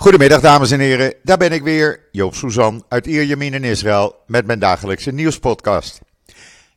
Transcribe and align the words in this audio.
Goedemiddag 0.00 0.40
dames 0.40 0.70
en 0.70 0.80
heren, 0.80 1.14
daar 1.22 1.36
ben 1.36 1.52
ik 1.52 1.62
weer, 1.62 2.00
Joop 2.12 2.34
Suzan 2.34 2.84
uit 2.88 3.06
Ierjemien 3.06 3.54
in 3.54 3.64
Israël 3.64 4.16
met 4.26 4.46
mijn 4.46 4.58
dagelijkse 4.58 5.10
nieuwspodcast. 5.10 6.00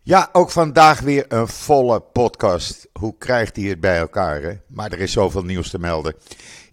Ja, 0.02 0.30
ook 0.32 0.52
vandaag 0.52 1.00
weer 1.00 1.26
een 1.28 1.48
volle 1.48 2.00
podcast. 2.00 2.88
Hoe 2.94 3.16
krijgt 3.18 3.56
hij 3.56 3.66
het 3.66 3.80
bij 3.80 3.98
elkaar? 3.98 4.42
Hè? 4.42 4.54
Maar 4.68 4.92
er 4.92 5.00
is 5.00 5.12
zoveel 5.12 5.44
nieuws 5.44 5.70
te 5.70 5.80
melden. 5.80 6.16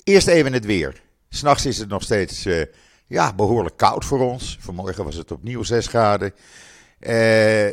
Eerst 0.05 0.27
even 0.27 0.53
het 0.53 0.65
weer. 0.65 1.03
S'nachts 1.29 1.67
is 1.67 1.79
het 1.79 1.89
nog 1.89 2.03
steeds 2.03 2.47
uh, 2.47 2.65
ja, 3.07 3.35
behoorlijk 3.35 3.77
koud 3.77 4.05
voor 4.05 4.21
ons. 4.21 4.59
Vanmorgen 4.61 5.05
was 5.05 5.15
het 5.15 5.33
opnieuw 5.33 5.63
6 5.63 5.87
graden. 5.87 6.35
Uh, 7.01 7.73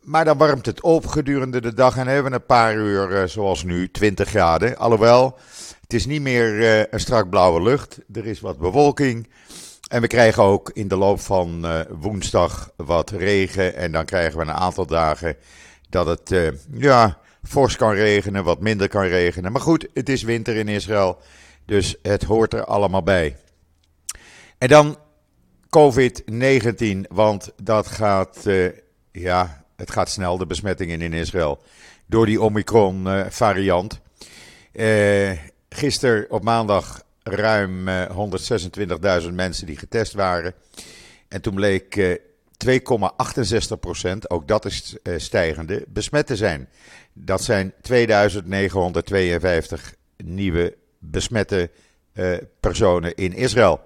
maar 0.00 0.24
dan 0.24 0.38
warmt 0.38 0.66
het 0.66 0.80
op 0.80 1.06
gedurende 1.06 1.60
de 1.60 1.74
dag 1.74 1.96
en 1.96 2.06
hebben 2.06 2.30
we 2.30 2.38
een 2.38 2.46
paar 2.46 2.74
uur, 2.74 3.10
uh, 3.10 3.28
zoals 3.28 3.62
nu, 3.64 3.90
20 3.90 4.28
graden. 4.28 4.76
Alhoewel, 4.76 5.38
het 5.86 5.94
is 5.94 6.06
niet 6.06 6.20
meer 6.20 6.54
uh, 6.54 6.84
een 6.90 7.00
strak 7.00 7.30
blauwe 7.30 7.62
lucht. 7.62 7.98
Er 8.12 8.26
is 8.26 8.40
wat 8.40 8.58
bewolking. 8.58 9.28
En 9.88 10.00
we 10.00 10.06
krijgen 10.06 10.42
ook 10.42 10.70
in 10.70 10.88
de 10.88 10.96
loop 10.96 11.20
van 11.20 11.64
uh, 11.64 11.80
woensdag 11.88 12.70
wat 12.76 13.10
regen. 13.10 13.74
En 13.74 13.92
dan 13.92 14.04
krijgen 14.04 14.38
we 14.38 14.44
een 14.44 14.50
aantal 14.50 14.86
dagen 14.86 15.36
dat 15.88 16.06
het 16.06 16.30
uh, 16.30 16.48
ja, 16.72 17.18
fors 17.42 17.76
kan 17.76 17.92
regenen, 17.92 18.44
wat 18.44 18.60
minder 18.60 18.88
kan 18.88 19.04
regenen. 19.04 19.52
Maar 19.52 19.60
goed, 19.60 19.88
het 19.94 20.08
is 20.08 20.22
winter 20.22 20.56
in 20.56 20.68
Israël. 20.68 21.18
Dus 21.64 21.96
het 22.02 22.22
hoort 22.22 22.54
er 22.54 22.64
allemaal 22.64 23.02
bij. 23.02 23.36
En 24.58 24.68
dan 24.68 24.96
COVID-19, 25.66 27.00
want 27.08 27.52
dat 27.62 27.86
gaat, 27.86 28.42
uh, 28.46 28.70
ja, 29.12 29.64
het 29.76 29.90
gaat 29.90 30.10
snel, 30.10 30.38
de 30.38 30.46
besmettingen 30.46 31.00
in 31.00 31.12
Israël. 31.12 31.62
Door 32.06 32.26
die 32.26 32.40
Omicron-variant. 32.40 34.00
Gisteren 35.76 36.30
op 36.30 36.42
maandag 36.42 37.02
ruim 37.22 37.88
uh, 37.88 38.02
126.000 39.22 39.28
mensen 39.32 39.66
die 39.66 39.76
getest 39.76 40.12
waren. 40.12 40.54
En 41.28 41.40
toen 41.40 41.54
bleek 41.54 41.96
uh, 41.96 42.14
2,68 42.66 42.70
procent, 43.80 44.30
ook 44.30 44.48
dat 44.48 44.64
is 44.64 44.96
uh, 45.02 45.18
stijgende, 45.18 45.84
besmet 45.88 46.26
te 46.26 46.36
zijn. 46.36 46.68
Dat 47.12 47.44
zijn 47.44 47.72
2952 47.80 49.94
nieuwe 50.16 50.76
besmette 50.98 51.70
personen 52.60 53.14
in 53.14 53.32
Israël. 53.32 53.80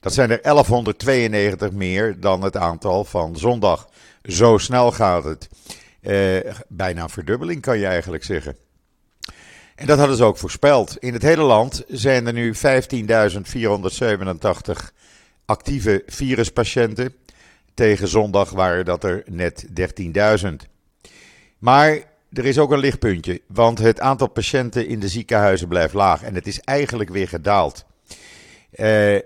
Dat 0.00 0.14
zijn 0.14 0.30
er 0.30 0.42
1192 0.42 1.72
meer 1.72 2.20
dan 2.20 2.42
het 2.42 2.56
aantal 2.56 3.04
van 3.04 3.36
zondag. 3.36 3.88
Zo 4.22 4.58
snel 4.58 4.92
gaat 4.92 5.24
het. 5.24 5.48
Bijna 6.68 7.02
een 7.02 7.08
verdubbeling 7.08 7.60
kan 7.60 7.78
je 7.78 7.86
eigenlijk 7.86 8.24
zeggen. 8.24 8.56
En 9.74 9.86
dat 9.86 9.98
hadden 9.98 10.16
ze 10.16 10.24
ook 10.24 10.36
voorspeld. 10.36 10.96
In 10.98 11.12
het 11.12 11.22
hele 11.22 11.42
land 11.42 11.84
zijn 11.88 12.26
er 12.26 12.32
nu 12.32 12.54
15.487 12.54 12.60
actieve 15.44 16.02
viruspatiënten. 16.06 17.14
Tegen 17.74 18.08
zondag 18.08 18.50
waren 18.50 18.84
dat 18.84 19.04
er 19.04 19.22
net 19.26 19.66
13.000. 19.80 20.54
Maar 21.58 21.98
er 22.32 22.44
is 22.44 22.58
ook 22.58 22.72
een 22.72 22.78
lichtpuntje, 22.78 23.40
want 23.46 23.78
het 23.78 24.00
aantal 24.00 24.28
patiënten 24.28 24.86
in 24.86 25.00
de 25.00 25.08
ziekenhuizen 25.08 25.68
blijft 25.68 25.94
laag 25.94 26.22
en 26.22 26.34
het 26.34 26.46
is 26.46 26.60
eigenlijk 26.60 27.10
weer 27.10 27.28
gedaald. 27.28 27.84
Uh, 28.76 29.14
er 29.14 29.22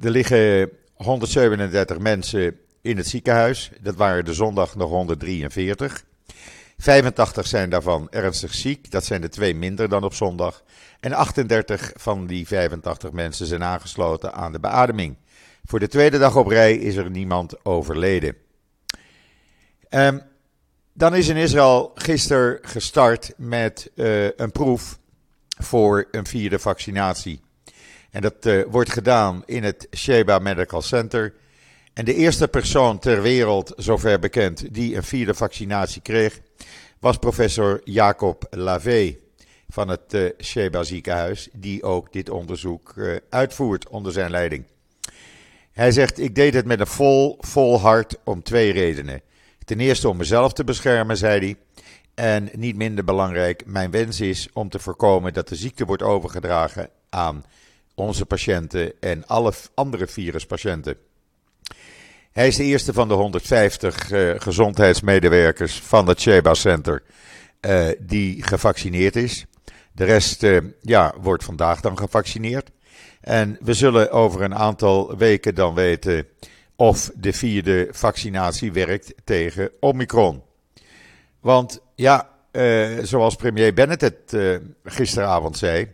liggen 0.00 0.70
137 0.94 1.98
mensen 1.98 2.56
in 2.82 2.96
het 2.96 3.06
ziekenhuis, 3.06 3.70
dat 3.80 3.96
waren 3.96 4.24
de 4.24 4.34
zondag 4.34 4.76
nog 4.76 4.90
143. 4.90 6.04
85 6.78 7.46
zijn 7.46 7.70
daarvan 7.70 8.10
ernstig 8.10 8.54
ziek, 8.54 8.90
dat 8.90 9.04
zijn 9.04 9.20
de 9.20 9.28
twee 9.28 9.54
minder 9.54 9.88
dan 9.88 10.04
op 10.04 10.14
zondag. 10.14 10.62
En 11.00 11.12
38 11.12 11.92
van 11.94 12.26
die 12.26 12.46
85 12.46 13.12
mensen 13.12 13.46
zijn 13.46 13.64
aangesloten 13.64 14.34
aan 14.34 14.52
de 14.52 14.60
beademing. 14.60 15.16
Voor 15.64 15.78
de 15.78 15.88
tweede 15.88 16.18
dag 16.18 16.36
op 16.36 16.46
rij 16.46 16.76
is 16.76 16.96
er 16.96 17.10
niemand 17.10 17.64
overleden. 17.64 18.36
Um, 19.90 20.22
dan 20.92 21.14
is 21.14 21.28
in 21.28 21.36
Israël 21.36 21.92
gisteren 21.94 22.58
gestart 22.62 23.32
met 23.36 23.90
uh, 23.94 24.24
een 24.24 24.52
proef 24.52 24.98
voor 25.58 26.08
een 26.10 26.26
vierde 26.26 26.58
vaccinatie. 26.58 27.40
En 28.10 28.20
dat 28.20 28.46
uh, 28.46 28.64
wordt 28.68 28.92
gedaan 28.92 29.42
in 29.46 29.64
het 29.64 29.88
Sheba 29.96 30.38
Medical 30.38 30.82
Center. 30.82 31.34
En 31.92 32.04
de 32.04 32.14
eerste 32.14 32.48
persoon 32.48 32.98
ter 32.98 33.22
wereld, 33.22 33.72
zover 33.76 34.18
bekend, 34.18 34.74
die 34.74 34.96
een 34.96 35.02
vierde 35.02 35.34
vaccinatie 35.34 36.02
kreeg, 36.02 36.40
was 37.00 37.16
professor 37.16 37.80
Jacob 37.84 38.46
Lavey 38.50 39.18
van 39.68 39.88
het 39.88 40.14
uh, 40.14 40.30
Sheba 40.42 40.82
ziekenhuis, 40.82 41.48
die 41.52 41.82
ook 41.82 42.12
dit 42.12 42.30
onderzoek 42.30 42.92
uh, 42.96 43.16
uitvoert 43.30 43.88
onder 43.88 44.12
zijn 44.12 44.30
leiding. 44.30 44.64
Hij 45.72 45.90
zegt: 45.90 46.18
Ik 46.18 46.34
deed 46.34 46.54
het 46.54 46.66
met 46.66 46.80
een 46.80 46.86
vol, 46.86 47.36
vol 47.40 47.80
hart 47.80 48.16
om 48.24 48.42
twee 48.42 48.72
redenen. 48.72 49.22
Ten 49.64 49.80
eerste 49.80 50.08
om 50.08 50.16
mezelf 50.16 50.52
te 50.52 50.64
beschermen, 50.64 51.16
zei 51.16 51.40
hij. 51.40 51.56
En 52.14 52.48
niet 52.52 52.76
minder 52.76 53.04
belangrijk, 53.04 53.62
mijn 53.66 53.90
wens 53.90 54.20
is 54.20 54.48
om 54.52 54.68
te 54.68 54.78
voorkomen 54.78 55.32
dat 55.32 55.48
de 55.48 55.54
ziekte 55.54 55.84
wordt 55.84 56.02
overgedragen 56.02 56.90
aan 57.08 57.44
onze 57.94 58.26
patiënten 58.26 58.92
en 59.00 59.26
alle 59.26 59.52
andere 59.74 60.06
viruspatiënten. 60.06 60.96
Hij 62.32 62.46
is 62.46 62.56
de 62.56 62.64
eerste 62.64 62.92
van 62.92 63.08
de 63.08 63.14
150 63.14 64.10
uh, 64.10 64.34
gezondheidsmedewerkers 64.36 65.80
van 65.80 66.08
het 66.08 66.20
Sheba 66.20 66.54
Center 66.54 67.02
uh, 67.60 67.88
die 67.98 68.42
gevaccineerd 68.42 69.16
is. 69.16 69.46
De 69.92 70.04
rest 70.04 70.42
uh, 70.42 70.58
ja, 70.80 71.14
wordt 71.20 71.44
vandaag 71.44 71.80
dan 71.80 71.98
gevaccineerd. 71.98 72.70
En 73.20 73.58
we 73.60 73.74
zullen 73.74 74.10
over 74.10 74.42
een 74.42 74.54
aantal 74.54 75.16
weken 75.16 75.54
dan 75.54 75.74
weten 75.74 76.26
of 76.76 77.10
de 77.14 77.32
vierde 77.32 77.88
vaccinatie 77.90 78.72
werkt 78.72 79.14
tegen 79.24 79.70
Omicron. 79.80 80.42
Want 81.40 81.80
ja, 81.94 82.28
zoals 83.02 83.34
premier 83.34 83.74
Bennett 83.74 84.00
het 84.00 84.36
gisteravond 84.84 85.58
zei, 85.58 85.92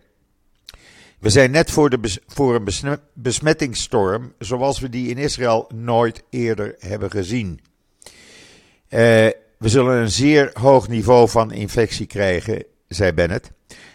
we 1.24 1.30
zijn 1.30 1.50
net 1.50 1.70
voor, 1.70 1.90
de 1.90 2.20
voor 2.26 2.54
een 2.54 2.98
besmettingsstorm 3.12 4.32
zoals 4.38 4.80
we 4.80 4.88
die 4.88 5.08
in 5.08 5.18
Israël 5.18 5.70
nooit 5.74 6.22
eerder 6.30 6.74
hebben 6.78 7.10
gezien. 7.10 7.60
Uh, 8.04 9.00
we 9.58 9.68
zullen 9.68 9.96
een 9.96 10.10
zeer 10.10 10.50
hoog 10.60 10.88
niveau 10.88 11.28
van 11.28 11.52
infectie 11.52 12.06
krijgen, 12.06 12.64
zei 12.88 13.12
Bennett, 13.12 13.50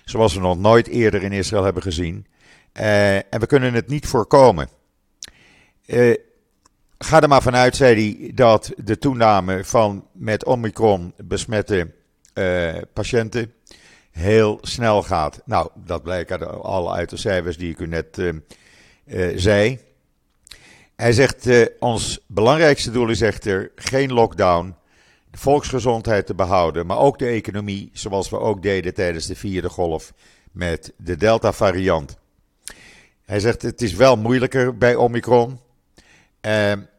zoals 0.06 0.34
we 0.34 0.39
nog 0.39 0.57
nooit 0.57 0.88
eerder 0.88 1.23
in 1.23 1.31
Israël 1.31 1.63
hebben 1.63 1.84
gezien. 1.84 2.25
Uh, 2.73 3.16
en 3.16 3.39
we 3.39 3.45
kunnen 3.45 3.73
het 3.73 3.88
niet 3.88 4.07
voorkomen. 4.07 4.69
Uh, 5.85 6.16
ga 6.97 7.22
er 7.22 7.28
maar 7.28 7.41
vanuit, 7.41 7.75
zei 7.75 7.95
hij, 7.95 8.31
dat 8.34 8.72
de 8.78 8.97
toename 8.97 9.63
van 9.63 10.07
met 10.12 10.45
Omicron 10.45 11.13
besmette 11.18 11.91
patiënten 12.94 13.53
heel 14.11 14.57
snel 14.61 15.03
gaat. 15.03 15.41
Nou, 15.45 15.69
dat 15.75 16.03
blijkt 16.03 16.31
uit, 16.31 16.43
al 16.45 16.95
uit 16.95 17.09
de 17.09 17.17
cijfers 17.17 17.57
die 17.57 17.71
ik 17.71 17.79
u 17.79 17.87
net 17.87 18.17
uh, 18.17 18.33
uh, 19.05 19.37
zei. 19.37 19.79
Hij 20.95 21.13
zegt, 21.13 21.47
uh, 21.47 21.65
ons 21.79 22.19
belangrijkste 22.27 22.91
doel 22.91 23.09
is 23.09 23.21
echter 23.21 23.71
geen 23.75 24.13
lockdown, 24.13 24.75
de 25.31 25.37
volksgezondheid 25.37 26.25
te 26.25 26.35
behouden, 26.35 26.85
maar 26.85 26.97
ook 26.97 27.19
de 27.19 27.27
economie, 27.27 27.89
zoals 27.93 28.29
we 28.29 28.39
ook 28.39 28.61
deden 28.61 28.93
tijdens 28.93 29.25
de 29.25 29.35
vierde 29.35 29.69
golf 29.69 30.13
met 30.51 30.93
de 30.97 31.15
Delta-variant. 31.15 32.17
Hij 33.25 33.39
zegt, 33.39 33.61
het 33.61 33.81
is 33.81 33.93
wel 33.93 34.17
moeilijker 34.17 34.77
bij 34.77 34.95
Omicron. 34.95 35.59
en 36.41 36.89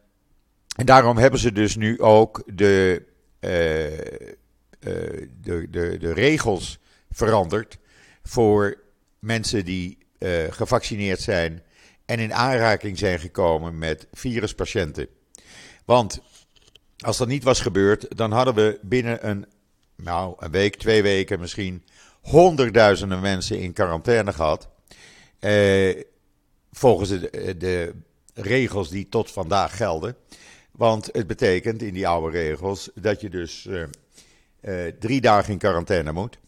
daarom 0.75 1.17
hebben 1.17 1.39
ze 1.39 1.51
dus 1.51 1.75
nu 1.75 1.99
ook 1.99 2.43
de, 2.45 3.03
de, 3.39 4.27
de, 5.41 5.97
de 5.99 6.13
regels 6.13 6.80
veranderd 7.11 7.77
voor 8.23 8.81
mensen 9.19 9.65
die 9.65 9.97
uh, 10.19 10.43
gevaccineerd 10.49 11.21
zijn 11.21 11.63
en 12.05 12.19
in 12.19 12.33
aanraking 12.33 12.97
zijn 12.97 13.19
gekomen 13.19 13.77
met 13.77 14.07
viruspatiënten. 14.11 15.07
Want 15.85 16.21
als 16.97 17.17
dat 17.17 17.27
niet 17.27 17.43
was 17.43 17.59
gebeurd, 17.59 18.17
dan 18.17 18.31
hadden 18.31 18.55
we 18.55 18.79
binnen 18.81 19.29
een, 19.29 19.45
nou, 19.95 20.35
een 20.37 20.51
week, 20.51 20.75
twee 20.75 21.01
weken 21.01 21.39
misschien, 21.39 21.83
honderdduizenden 22.21 23.21
mensen 23.21 23.59
in 23.59 23.73
quarantaine 23.73 24.33
gehad. 24.33 24.69
Uh, 25.39 26.01
volgens 26.71 27.09
de, 27.09 27.93
regels 28.33 28.89
die 28.89 29.09
tot 29.09 29.31
vandaag 29.31 29.77
gelden. 29.77 30.15
Want 30.71 31.09
het 31.11 31.27
betekent 31.27 31.81
in 31.81 31.93
die 31.93 32.07
oude 32.07 32.37
regels 32.37 32.89
dat 32.95 33.21
je 33.21 33.29
dus 33.29 33.67
uh, 34.61 34.87
drie 34.99 35.21
dagen 35.21 35.51
in 35.51 35.57
quarantaine 35.57 36.11
moet 36.11 36.39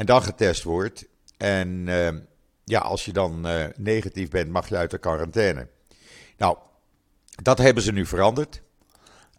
en 0.00 0.06
dan 0.06 0.22
getest 0.22 0.62
wordt. 0.62 1.06
En 1.36 1.86
uh, 1.86 2.08
ja, 2.64 2.80
als 2.80 3.04
je 3.04 3.12
dan 3.12 3.46
uh, 3.46 3.64
negatief 3.76 4.30
bent, 4.30 4.50
mag 4.50 4.68
je 4.68 4.76
uit 4.76 4.90
de 4.90 4.98
quarantaine. 4.98 5.68
Nou, 6.36 6.56
dat 7.42 7.58
hebben 7.58 7.82
ze 7.82 7.92
nu 7.92 8.06
veranderd. 8.06 8.62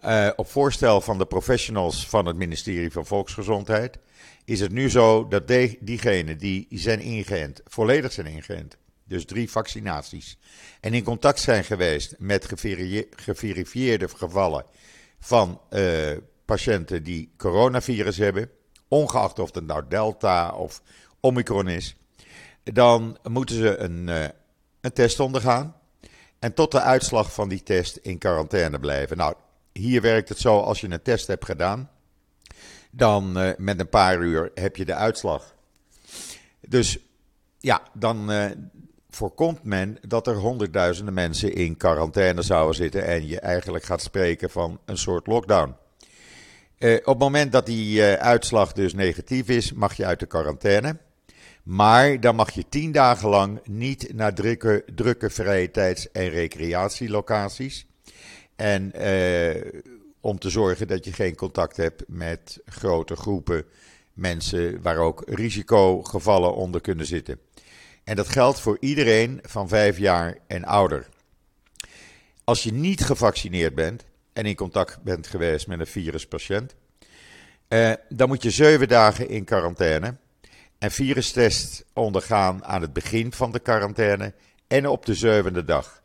Uh, 0.06 0.30
op 0.36 0.48
voorstel 0.48 1.02
van 1.02 1.18
de 1.18 1.26
professionals 1.26 2.08
van 2.08 2.26
het 2.26 2.36
ministerie 2.36 2.92
van 2.92 3.06
Volksgezondheid 3.06 3.98
is 4.46 4.60
het 4.60 4.72
nu 4.72 4.90
zo 4.90 5.28
dat 5.28 5.48
diegenen 5.80 6.38
die 6.38 6.68
zijn 6.70 7.00
ingeënt, 7.00 7.62
volledig 7.66 8.12
zijn 8.12 8.28
ingeënt, 8.28 8.78
Dus 9.04 9.26
drie 9.26 9.52
vaccinaties. 9.52 10.38
En 10.80 10.94
in 10.94 11.04
contact 11.04 11.40
zijn 11.40 11.64
geweest 11.64 12.16
met 12.18 12.48
geverifieerde 13.16 14.10
gevallen 14.10 14.66
van 15.20 15.62
uh, 15.70 16.18
patiënten 16.46 17.04
die 17.04 17.34
coronavirus 17.38 18.18
hebben. 18.18 18.50
Ongeacht 18.92 19.40
of 19.40 19.54
het 19.54 19.66
nou 19.66 19.84
Delta 19.90 20.52
of 20.52 20.82
Omicron 21.20 21.68
is. 21.68 21.96
Dan 22.64 23.18
moeten 23.24 23.56
ze 23.56 23.78
een, 23.78 24.08
uh, 24.08 24.24
een 24.82 24.94
test 24.94 25.20
ondergaan. 25.20 25.76
En 26.40 26.54
tot 26.54 26.72
de 26.72 26.82
uitslag 26.82 27.34
van 27.34 27.50
die 27.50 27.64
test 27.64 27.96
in 27.96 28.18
quarantaine 28.18 28.80
blijven. 28.80 29.18
Nou, 29.18 29.34
hier 29.72 30.02
werkt 30.02 30.30
het 30.30 30.38
zo: 30.38 30.60
als 30.60 30.82
je 30.82 30.90
een 30.90 31.02
test 31.02 31.28
hebt 31.28 31.46
gedaan, 31.46 31.90
dan 32.92 33.44
uh, 33.44 33.52
met 33.58 33.80
een 33.80 33.90
paar 33.90 34.20
uur 34.20 34.52
heb 34.54 34.76
je 34.76 34.86
de 34.86 34.96
uitslag. 34.96 35.56
Dus 36.60 36.98
ja, 37.60 37.82
dan 37.94 38.32
uh, 38.32 38.46
voorkomt 39.10 39.64
men 39.64 39.98
dat 40.08 40.28
er 40.28 40.36
honderdduizenden 40.36 41.14
mensen 41.14 41.54
in 41.54 41.78
quarantaine 41.78 42.42
zouden 42.42 42.76
zitten 42.76 43.06
en 43.06 43.28
je 43.28 43.40
eigenlijk 43.40 43.84
gaat 43.84 44.02
spreken 44.02 44.50
van 44.50 44.80
een 44.86 44.98
soort 44.98 45.28
lockdown. 45.28 45.76
Uh, 46.82 46.96
op 46.96 47.06
het 47.06 47.20
moment 47.20 47.52
dat 47.52 47.66
die 47.66 48.04
uitslag 48.04 48.74
dus 48.74 48.94
negatief 48.94 49.48
is, 49.48 49.74
mag 49.74 49.94
je 49.94 50.06
uit 50.06 50.20
de 50.20 50.26
quarantaine. 50.26 50.98
Maar 51.64 52.20
dan 52.20 52.36
mag 52.36 52.52
je 52.52 52.70
tien 52.70 52.92
dagen 52.92 53.30
lang 53.30 53.60
niet 53.68 54.14
naar 54.14 54.34
drukke, 54.34 54.84
drukke 54.96 55.30
vrije 55.30 55.72
tijds- 55.72 56.12
en 56.12 56.30
recreatielocaties. 56.30 57.86
En 58.56 58.94
eh, 58.94 59.82
om 60.20 60.40
te 60.40 60.50
zorgen 60.50 60.88
dat 60.88 61.06
je 61.06 61.14
geen 61.14 61.36
contact 61.36 61.78
hebt 61.78 62.04
met 62.08 62.60
grote 62.66 63.16
groepen 63.16 63.66
mensen 64.14 64.82
waar 64.82 64.98
ook 64.98 65.24
risicogevallen 65.26 66.56
onder 66.56 66.82
kunnen 66.82 67.06
zitten. 67.06 67.40
En 68.04 68.16
dat 68.16 68.30
geldt 68.30 68.60
voor 68.60 68.78
iedereen 68.80 69.40
van 69.44 69.68
vijf 69.68 69.98
jaar 69.98 70.38
en 70.48 70.64
ouder. 70.64 71.10
Als 72.44 72.64
je 72.64 72.74
niet 72.74 73.04
gevaccineerd 73.04 73.76
bent 73.76 74.06
en 74.34 74.46
in 74.46 74.56
contact 74.56 75.04
bent 75.04 75.28
geweest 75.28 75.68
met 75.68 75.80
een 75.80 75.88
viruspatiënt, 75.88 76.76
eh, 77.68 77.92
dan 78.10 78.28
moet 78.28 78.44
je 78.44 78.50
zeven 78.50 78.88
dagen 78.88 79.30
in 79.30 79.44
quarantaine 79.44 80.16
en 80.78 80.92
virustest 80.92 81.86
ondergaan 81.94 82.66
aan 82.66 82.82
het 82.82 82.94
begin 82.94 83.34
van 83.34 83.52
de 83.52 83.60
quarantaine 83.60 84.34
en 84.68 84.88
op 84.88 85.06
de 85.06 85.14
zevende 85.14 85.64
dag. 85.64 86.02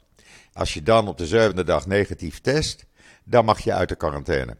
Als 0.52 0.75
je 0.75 0.82
dan 0.82 1.08
op 1.08 1.19
de 1.19 1.26
zevende 1.26 1.64
dag 1.64 1.87
negatief 1.87 2.40
test, 2.40 2.87
dan 3.25 3.44
mag 3.44 3.61
je 3.61 3.73
uit 3.73 3.88
de 3.88 3.96
quarantaine. 3.96 4.56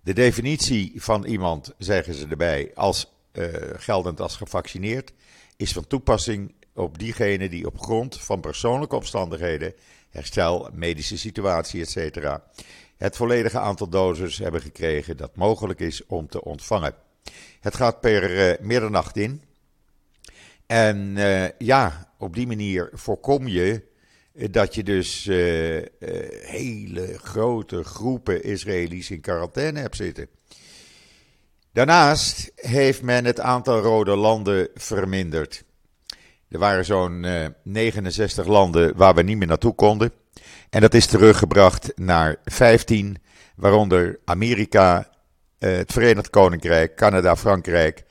De 0.00 0.12
definitie 0.12 0.92
van 0.96 1.24
iemand, 1.24 1.74
zeggen 1.78 2.14
ze 2.14 2.26
erbij, 2.28 2.70
als 2.74 3.12
uh, 3.32 3.46
geldend 3.76 4.20
als 4.20 4.36
gevaccineerd, 4.36 5.12
is 5.56 5.72
van 5.72 5.86
toepassing 5.86 6.54
op 6.74 6.98
diegenen 6.98 7.50
die 7.50 7.66
op 7.66 7.80
grond 7.80 8.20
van 8.20 8.40
persoonlijke 8.40 8.96
omstandigheden, 8.96 9.74
herstel, 10.12 10.68
medische 10.72 11.18
situatie, 11.18 11.80
etc., 11.80 12.28
het 12.96 13.16
volledige 13.16 13.58
aantal 13.58 13.88
doses 13.88 14.38
hebben 14.38 14.60
gekregen 14.60 15.16
dat 15.16 15.36
mogelijk 15.36 15.80
is 15.80 16.06
om 16.06 16.28
te 16.28 16.44
ontvangen. 16.44 16.94
Het 17.60 17.74
gaat 17.74 18.00
per 18.00 18.30
uh, 18.30 18.66
middernacht 18.66 19.16
in. 19.16 19.42
En 20.66 21.16
uh, 21.16 21.48
ja, 21.58 22.12
op 22.18 22.34
die 22.34 22.46
manier 22.46 22.90
voorkom 22.92 23.48
je 23.48 23.90
dat 24.50 24.74
je 24.74 24.82
dus 24.82 25.24
hele 26.44 27.18
grote 27.18 27.84
groepen 27.84 28.42
Israëli's 28.42 29.10
in 29.10 29.20
quarantaine 29.20 29.80
hebt 29.80 29.96
zitten. 29.96 30.28
Daarnaast 31.72 32.52
heeft 32.54 33.02
men 33.02 33.24
het 33.24 33.40
aantal 33.40 33.80
rode 33.80 34.16
landen 34.16 34.68
verminderd. 34.74 35.64
Er 36.52 36.58
waren 36.58 36.84
zo'n 36.84 37.26
69 37.62 38.46
landen 38.46 38.96
waar 38.96 39.14
we 39.14 39.22
niet 39.22 39.36
meer 39.36 39.46
naartoe 39.46 39.74
konden. 39.74 40.12
En 40.70 40.80
dat 40.80 40.94
is 40.94 41.06
teruggebracht 41.06 41.92
naar 41.96 42.36
15, 42.44 43.16
waaronder 43.56 44.18
Amerika, 44.24 45.08
eh, 45.58 45.76
het 45.76 45.92
Verenigd 45.92 46.30
Koninkrijk, 46.30 46.96
Canada, 46.96 47.36
Frankrijk, 47.36 48.04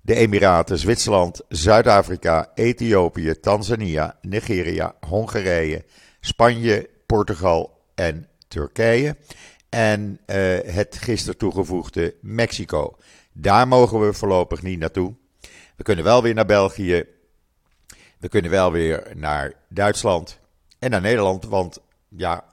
de 0.00 0.14
Emiraten, 0.14 0.78
Zwitserland, 0.78 1.40
Zuid-Afrika, 1.48 2.50
Ethiopië, 2.54 3.40
Tanzania, 3.40 4.18
Nigeria, 4.22 4.94
Hongarije, 5.08 5.84
Spanje, 6.20 6.88
Portugal 7.06 7.80
en 7.94 8.28
Turkije. 8.48 9.16
En 9.68 10.18
uh, 10.26 10.36
het 10.64 10.96
gisteren 11.00 11.38
toegevoegde 11.38 12.14
Mexico. 12.20 12.96
Daar 13.32 13.68
mogen 13.68 14.00
we 14.06 14.12
voorlopig 14.12 14.62
niet 14.62 14.78
naartoe. 14.78 15.14
We 15.76 15.82
kunnen 15.82 16.04
wel 16.04 16.22
weer 16.22 16.34
naar 16.34 16.46
België. 16.46 17.04
We 18.24 18.30
kunnen 18.30 18.50
wel 18.50 18.72
weer 18.72 19.12
naar 19.14 19.52
Duitsland 19.68 20.40
en 20.78 20.90
naar 20.90 21.00
Nederland. 21.00 21.44
Want 21.44 21.78
ja, 22.08 22.44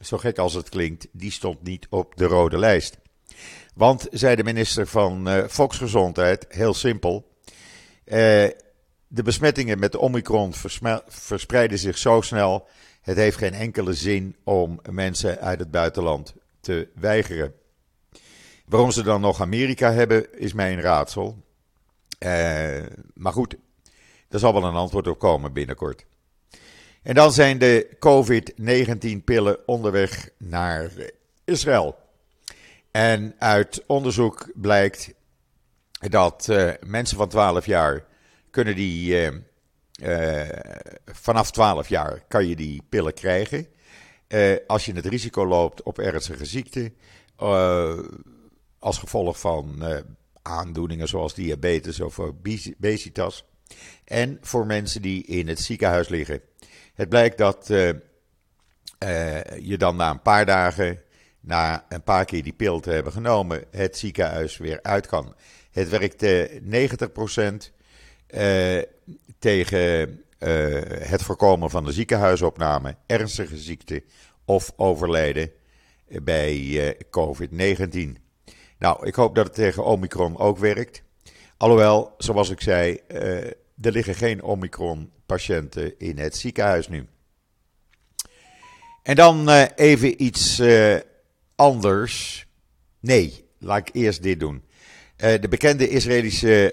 zo 0.00 0.18
gek 0.18 0.38
als 0.38 0.54
het 0.54 0.68
klinkt, 0.68 1.06
die 1.12 1.30
stond 1.30 1.62
niet 1.62 1.86
op 1.90 2.16
de 2.16 2.24
rode 2.24 2.58
lijst. 2.58 2.98
Want, 3.74 4.06
zei 4.10 4.36
de 4.36 4.44
minister 4.44 4.86
van 4.86 5.28
uh, 5.28 5.44
Volksgezondheid, 5.46 6.46
heel 6.48 6.74
simpel. 6.74 7.30
Uh, 8.04 8.14
de 9.06 9.22
besmettingen 9.24 9.78
met 9.78 9.92
de 9.92 9.98
Omicron 9.98 10.52
verspreiden 11.06 11.78
zich 11.78 11.98
zo 11.98 12.20
snel. 12.20 12.68
Het 13.02 13.16
heeft 13.16 13.36
geen 13.36 13.54
enkele 13.54 13.94
zin 13.94 14.36
om 14.44 14.80
mensen 14.90 15.40
uit 15.40 15.58
het 15.58 15.70
buitenland 15.70 16.34
te 16.60 16.88
weigeren. 16.94 17.54
Waarom 18.66 18.90
ze 18.90 19.02
dan 19.02 19.20
nog 19.20 19.40
Amerika 19.40 19.92
hebben, 19.92 20.38
is 20.38 20.52
mij 20.52 20.72
een 20.72 20.80
raadsel. 20.80 21.44
Uh, 22.18 22.86
maar 23.14 23.32
goed, 23.32 23.56
er 24.36 24.42
zal 24.42 24.52
wel 24.52 24.64
een 24.64 24.74
antwoord 24.74 25.06
op 25.06 25.18
komen 25.18 25.52
binnenkort. 25.52 26.06
En 27.02 27.14
dan 27.14 27.32
zijn 27.32 27.58
de 27.58 27.96
COVID-19-pillen 27.98 29.68
onderweg 29.68 30.28
naar 30.38 30.90
Israël. 31.44 31.96
En 32.90 33.34
uit 33.38 33.84
onderzoek 33.86 34.50
blijkt 34.54 35.14
dat 36.10 36.46
uh, 36.50 36.72
mensen 36.80 37.16
van 37.16 37.28
12 37.28 37.66
jaar 37.66 38.04
kunnen 38.50 38.74
die. 38.74 39.10
Uh, 39.10 39.32
uh, 40.02 40.48
vanaf 41.04 41.50
12 41.50 41.88
jaar 41.88 42.24
kan 42.28 42.46
je 42.46 42.56
die 42.56 42.82
pillen 42.88 43.14
krijgen. 43.14 43.66
als 44.66 44.84
je 44.84 44.92
het 44.92 45.06
risico 45.06 45.46
loopt 45.46 45.82
op 45.82 45.98
ernstige 45.98 46.44
ziekte. 46.44 46.92
als 48.78 48.98
gevolg 48.98 49.40
van 49.40 49.82
aandoeningen 50.42 51.08
zoals 51.08 51.34
diabetes 51.34 52.00
of 52.00 52.18
obesitas. 52.18 53.44
En 54.04 54.38
voor 54.40 54.66
mensen 54.66 55.02
die 55.02 55.24
in 55.24 55.48
het 55.48 55.60
ziekenhuis 55.60 56.08
liggen. 56.08 56.40
Het 56.94 57.08
blijkt 57.08 57.38
dat 57.38 57.66
je 59.60 59.76
dan 59.76 59.96
na 59.96 60.10
een 60.10 60.22
paar 60.22 60.46
dagen 60.46 61.00
na 61.46 61.84
een 61.88 62.02
paar 62.02 62.24
keer 62.24 62.42
die 62.42 62.52
pil 62.52 62.80
te 62.80 62.90
hebben 62.90 63.12
genomen, 63.12 63.64
het 63.70 63.98
ziekenhuis 63.98 64.56
weer 64.56 64.78
uit 64.82 65.06
kan. 65.06 65.34
Het 65.70 65.88
werkt 65.88 66.24
90% 67.66 67.72
uh, 68.30 68.82
tegen 69.38 70.20
het 70.98 71.22
voorkomen 71.22 71.70
van 71.70 71.84
de 71.84 71.92
ziekenhuisopname, 71.92 72.96
ernstige 73.06 73.56
ziekte 73.56 74.02
of 74.44 74.72
overlijden 74.76 75.50
bij 76.22 76.56
uh, 76.56 76.90
COVID-19. 76.90 78.22
Nou, 78.78 79.06
ik 79.06 79.14
hoop 79.14 79.34
dat 79.34 79.46
het 79.46 79.54
tegen 79.54 79.84
Omicron 79.84 80.38
ook 80.38 80.58
werkt. 80.58 81.02
Alhoewel, 81.56 82.14
zoals 82.18 82.50
ik 82.50 82.60
zei, 82.60 83.00
er 83.06 83.92
liggen 83.92 84.14
geen 84.14 84.42
Omicron-patiënten 84.42 85.98
in 85.98 86.18
het 86.18 86.36
ziekenhuis 86.36 86.88
nu. 86.88 87.06
En 89.02 89.14
dan 89.14 89.48
even 89.74 90.22
iets 90.22 90.62
anders. 91.54 92.46
Nee, 93.00 93.44
laat 93.58 93.88
ik 93.88 93.94
eerst 93.94 94.22
dit 94.22 94.40
doen. 94.40 94.64
De 95.16 95.46
bekende 95.48 95.88
Israëlische 95.88 96.72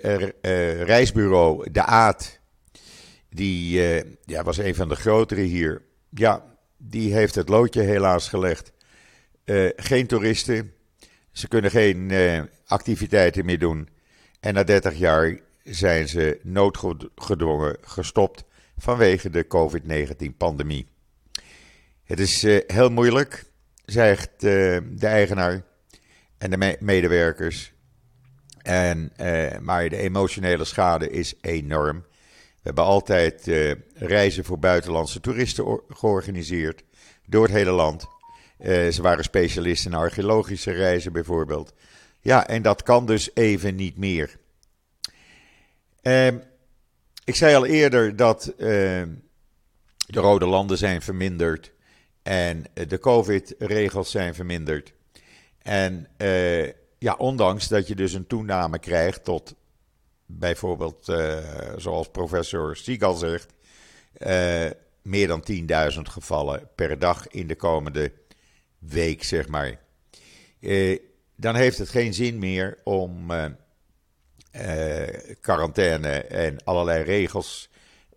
reisbureau, 0.85 1.71
De 1.71 1.83
Aad, 1.83 2.39
die 3.29 3.79
ja, 4.25 4.43
was 4.43 4.57
een 4.57 4.75
van 4.75 4.89
de 4.89 4.95
grotere 4.95 5.41
hier. 5.41 5.81
Ja, 6.09 6.45
die 6.77 7.13
heeft 7.13 7.35
het 7.35 7.49
loodje 7.49 7.81
helaas 7.81 8.29
gelegd. 8.29 8.71
geen 9.75 10.07
toeristen, 10.07 10.73
ze 11.31 11.47
kunnen 11.47 11.71
geen 11.71 12.11
activiteiten 12.65 13.45
meer 13.45 13.59
doen. 13.59 13.91
En 14.43 14.53
na 14.53 14.63
30 14.63 14.95
jaar 14.95 15.39
zijn 15.63 16.07
ze 16.07 16.39
noodgedwongen 16.41 17.77
gestopt 17.81 18.43
vanwege 18.77 19.29
de 19.29 19.47
COVID-19-pandemie. 19.47 20.87
Het 22.03 22.19
is 22.19 22.41
heel 22.67 22.89
moeilijk 22.89 23.45
zegt 23.85 24.29
uh, 24.33 24.41
de 24.91 25.07
eigenaar 25.07 25.63
en 26.37 26.49
de 26.49 26.77
medewerkers. 26.79 27.73
En, 28.61 29.11
uh, 29.21 29.57
maar 29.57 29.89
de 29.89 29.97
emotionele 29.97 30.65
schade 30.65 31.09
is 31.09 31.33
enorm. 31.41 32.05
We 32.37 32.61
hebben 32.61 32.83
altijd 32.83 33.51
reizen 33.93 34.45
voor 34.45 34.59
buitenlandse 34.59 35.19
toeristen 35.19 35.81
georganiseerd 35.89 36.83
door 37.25 37.43
het 37.43 37.53
hele 37.53 37.71
land. 37.71 38.07
ze 38.91 38.99
waren 39.01 39.23
specialisten 39.23 39.91
in 39.91 39.97
archeologische 39.97 40.71
reizen 40.71 41.13
bijvoorbeeld. 41.13 41.73
Ja, 42.23 42.47
en 42.47 42.61
dat 42.61 42.83
kan 42.83 43.05
dus 43.05 43.29
even 43.33 43.75
niet 43.75 43.97
meer. 43.97 44.37
Ehm, 46.01 46.37
ik 47.23 47.35
zei 47.35 47.55
al 47.55 47.65
eerder 47.65 48.15
dat 48.15 48.53
uh, 48.57 48.57
de 50.07 50.19
rode 50.19 50.45
landen 50.45 50.77
zijn 50.77 51.01
verminderd 51.01 51.71
en 52.21 52.63
de 52.73 52.99
COVID-regels 52.99 54.11
zijn 54.11 54.35
verminderd. 54.35 54.93
En 55.61 56.07
uh, 56.17 56.65
ja, 56.97 57.15
ondanks 57.17 57.67
dat 57.67 57.87
je 57.87 57.95
dus 57.95 58.13
een 58.13 58.27
toename 58.27 58.79
krijgt 58.79 59.23
tot 59.23 59.55
bijvoorbeeld, 60.25 61.07
uh, 61.09 61.37
zoals 61.77 62.09
professor 62.09 62.75
Stigal 62.75 63.13
zegt, 63.13 63.53
meer 65.01 65.27
dan 65.27 65.43
10.000 65.93 65.99
gevallen 66.01 66.69
per 66.75 66.99
dag 66.99 67.27
in 67.27 67.47
de 67.47 67.55
komende 67.55 68.11
week, 68.79 69.23
zeg 69.23 69.47
maar. 69.47 69.79
Dan 71.43 71.55
heeft 71.55 71.77
het 71.77 71.89
geen 71.89 72.13
zin 72.13 72.39
meer 72.39 72.77
om 72.83 73.31
uh, 73.31 73.47
quarantaine 75.41 76.09
en 76.11 76.63
allerlei 76.63 77.03
regels 77.03 77.69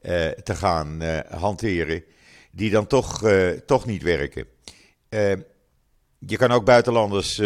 uh, 0.02 0.28
te 0.28 0.54
gaan 0.54 1.02
hanteren, 1.30 2.04
die 2.50 2.70
dan 2.70 2.86
toch, 2.86 3.22
toch 3.66 3.86
niet 3.86 4.02
werken. 4.02 4.46
je 6.18 6.36
kan 6.36 6.50
ook 6.50 6.64
buitenlanders 6.64 7.42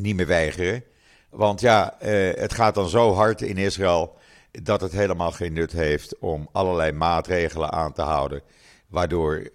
niet 0.00 0.16
meer 0.16 0.26
weigeren, 0.26 0.84
want 1.30 1.60
ja, 1.60 1.96
het 2.34 2.54
gaat 2.54 2.74
dan 2.74 2.88
zo 2.88 3.12
hard 3.12 3.42
in 3.42 3.56
Israël 3.56 4.18
dat 4.50 4.80
het 4.80 4.92
helemaal 4.92 5.32
geen 5.32 5.52
nut 5.52 5.72
heeft 5.72 6.18
om 6.18 6.48
allerlei 6.52 6.92
maatregelen 6.92 7.72
aan 7.72 7.92
te 7.92 8.02
houden, 8.02 8.42
waardoor 8.88 9.50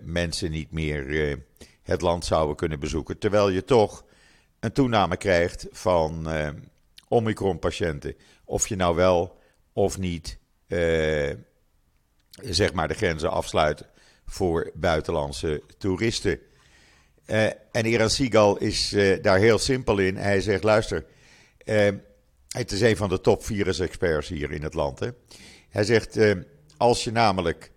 mensen 0.00 0.50
niet 0.50 0.70
meer 0.70 1.38
het 1.82 2.00
land 2.00 2.24
zouden 2.24 2.56
kunnen 2.56 2.80
bezoeken, 2.80 3.18
terwijl 3.18 3.48
je 3.48 3.64
toch 3.64 4.04
een 4.60 4.72
toename 4.72 5.16
krijgt 5.16 5.66
van 5.70 6.28
Omicron-patiënten. 7.08 8.14
Of 8.44 8.68
je 8.68 8.76
nou 8.76 8.96
wel 8.96 9.40
of 9.72 9.98
niet, 9.98 10.38
eh, 10.66 11.30
zeg 12.30 12.72
maar, 12.72 12.88
de 12.88 12.94
grenzen 12.94 13.30
afsluit 13.30 13.84
voor 14.26 14.70
buitenlandse 14.74 15.62
toeristen. 15.78 16.40
Uh, 17.26 17.44
en 17.46 17.86
Iran 17.86 18.10
Sigal 18.10 18.58
is 18.58 18.92
uh, 18.92 19.22
daar 19.22 19.38
heel 19.38 19.58
simpel 19.58 19.98
in. 19.98 20.16
Hij 20.16 20.40
zegt: 20.40 20.62
luister, 20.62 21.04
uh, 21.64 21.88
het 22.48 22.72
is 22.72 22.80
een 22.80 22.96
van 22.96 23.08
de 23.08 23.20
top 23.20 23.44
virus-experts 23.44 24.28
hier 24.28 24.52
in 24.52 24.62
het 24.62 24.74
land. 24.74 24.98
Hè? 24.98 25.08
Hij 25.68 25.84
zegt: 25.84 26.18
als 26.76 27.04
je 27.04 27.10
namelijk 27.12 27.70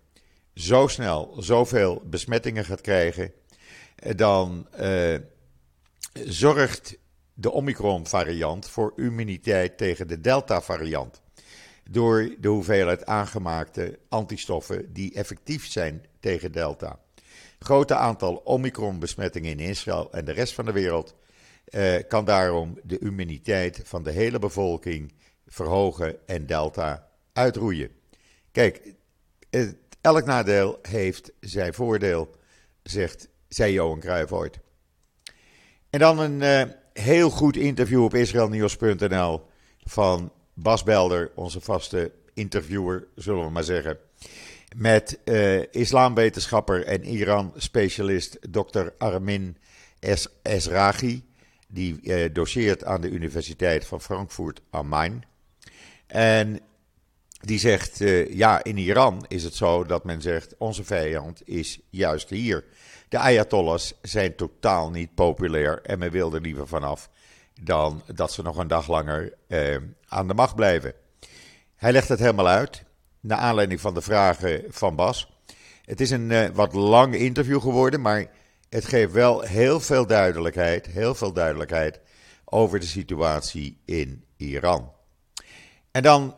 zo 0.54 0.88
snel 0.88 1.36
zoveel 1.40 2.02
besmettingen 2.06 2.66
gaat 2.66 2.82
krijgen, 2.82 3.34
dan 4.16 4.68
zorgt 6.24 6.98
de 7.34 7.52
Omicron-variant 7.52 8.70
voor 8.70 8.94
immuniteit 8.96 9.78
tegen 9.78 10.08
de 10.08 10.22
Delta-variant. 10.22 11.22
Door 11.90 12.36
de 12.40 12.48
hoeveelheid 12.48 13.06
aangemaakte 13.06 14.00
antistoffen 14.10 14.94
die 14.94 15.14
effectief 15.14 15.72
zijn 15.72 16.06
tegen 16.20 16.52
Delta. 16.52 17.00
Grote 17.60 17.96
aantal 17.96 18.36
Omicron-besmettingen 18.36 19.52
in 19.52 19.60
Israël 19.60 20.12
en 20.12 20.26
de 20.26 20.32
rest 20.32 20.54
van 20.54 20.66
de 20.66 20.72
wereld 20.72 21.16
eh, 21.66 21.96
kan 22.08 22.26
daarom 22.26 22.80
de 22.84 23.00
immuniteit 23.00 23.82
van 23.84 24.04
de 24.04 24.12
hele 24.12 24.40
bevolking 24.40 25.14
verhogen 25.48 26.28
en 26.28 26.46
Delta 26.46 27.08
uitroeien. 27.34 27.90
Kijk, 28.52 28.94
elk 30.02 30.26
nadeel 30.26 30.80
heeft 30.82 31.32
zijn 31.40 31.74
voordeel, 31.74 32.30
zegt, 32.84 33.28
zei 33.56 33.74
Johan 33.74 34.00
Cruijff 34.00 34.32
ooit. 34.32 34.60
En 35.90 36.00
dan 36.00 36.20
een. 36.20 36.42
Uh, 36.42 36.74
heel 37.00 37.30
goed 37.30 37.58
interview 37.58 38.04
op 38.04 38.14
israelnieuws.nl 38.14 39.42
van 39.84 40.32
Bas 40.54 40.84
Belder, 40.84 41.32
onze 41.36 41.62
vaste 41.62 42.12
interviewer, 42.34 43.08
zullen 43.16 43.44
we 43.44 43.50
maar 43.50 43.64
zeggen. 43.64 43.98
Met 44.76 45.20
uh, 45.26 45.74
islamwetenschapper 45.74 46.86
en 46.86 47.04
Iran-specialist 47.04 48.38
Dr. 48.52 48.88
Armin 48.98 49.58
es 50.00 50.28
Esrahi. 50.42 51.24
Die 51.68 52.00
uh, 52.02 52.34
doseert 52.34 52.84
aan 52.84 53.02
de 53.02 53.10
Universiteit 53.10 53.86
van 53.86 54.02
Frankfurt 54.02 54.62
am 54.70 54.88
Main. 54.88 55.24
En 56.08 56.60
die 57.42 57.60
zegt: 57.60 57.98
Ja, 58.30 58.64
in 58.64 58.78
Iran 58.78 59.26
is 59.28 59.44
het 59.44 59.56
zo 59.56 59.84
dat 59.84 60.04
men 60.04 60.22
zegt: 60.22 60.56
Onze 60.58 60.84
vijand 60.84 61.42
is 61.46 61.80
juist 61.90 62.30
hier. 62.30 62.64
De 63.16 63.22
Ayatollahs 63.22 63.94
zijn 64.02 64.36
totaal 64.36 64.90
niet 64.90 65.16
populair 65.16 65.82
en 65.82 66.00
men 66.00 66.12
wil 66.12 66.34
er 66.34 66.42
liever 66.42 66.68
vanaf 66.68 67.10
dan 67.62 68.02
dat 68.14 68.32
ze 68.32 68.42
nog 68.42 68.58
een 68.58 68.68
dag 68.68 68.88
langer 68.88 69.34
eh, 69.48 69.78
aan 70.08 70.28
de 70.28 70.34
macht 70.34 70.56
blijven. 70.56 70.94
Hij 71.76 71.92
legt 71.92 72.08
het 72.08 72.20
helemaal 72.20 72.48
uit, 72.48 72.84
naar 73.20 73.38
aanleiding 73.38 73.82
van 73.82 73.94
de 73.94 74.02
vragen 74.02 74.64
van 74.70 74.96
Bas. 74.96 75.40
Het 75.86 76.02
is 76.02 76.12
een 76.12 76.32
eh, 76.32 76.50
wat 76.54 76.74
lang 76.74 77.16
interview 77.16 77.62
geworden, 77.62 78.02
maar 78.02 78.32
het 78.70 78.86
geeft 78.86 79.12
wel 79.12 79.42
heel 79.42 79.80
veel 79.80 80.08
duidelijkheid, 80.08 80.86
heel 80.86 81.16
veel 81.16 81.34
duidelijkheid 81.34 82.00
over 82.46 82.80
de 82.80 82.86
situatie 82.86 83.82
in 83.86 84.26
Iran. 84.38 84.92
En 85.92 86.04
dan, 86.04 86.36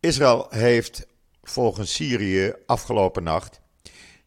Israël 0.00 0.46
heeft 0.50 1.06
volgens 1.42 1.94
Syrië 1.94 2.52
afgelopen 2.66 3.22
nacht 3.22 3.60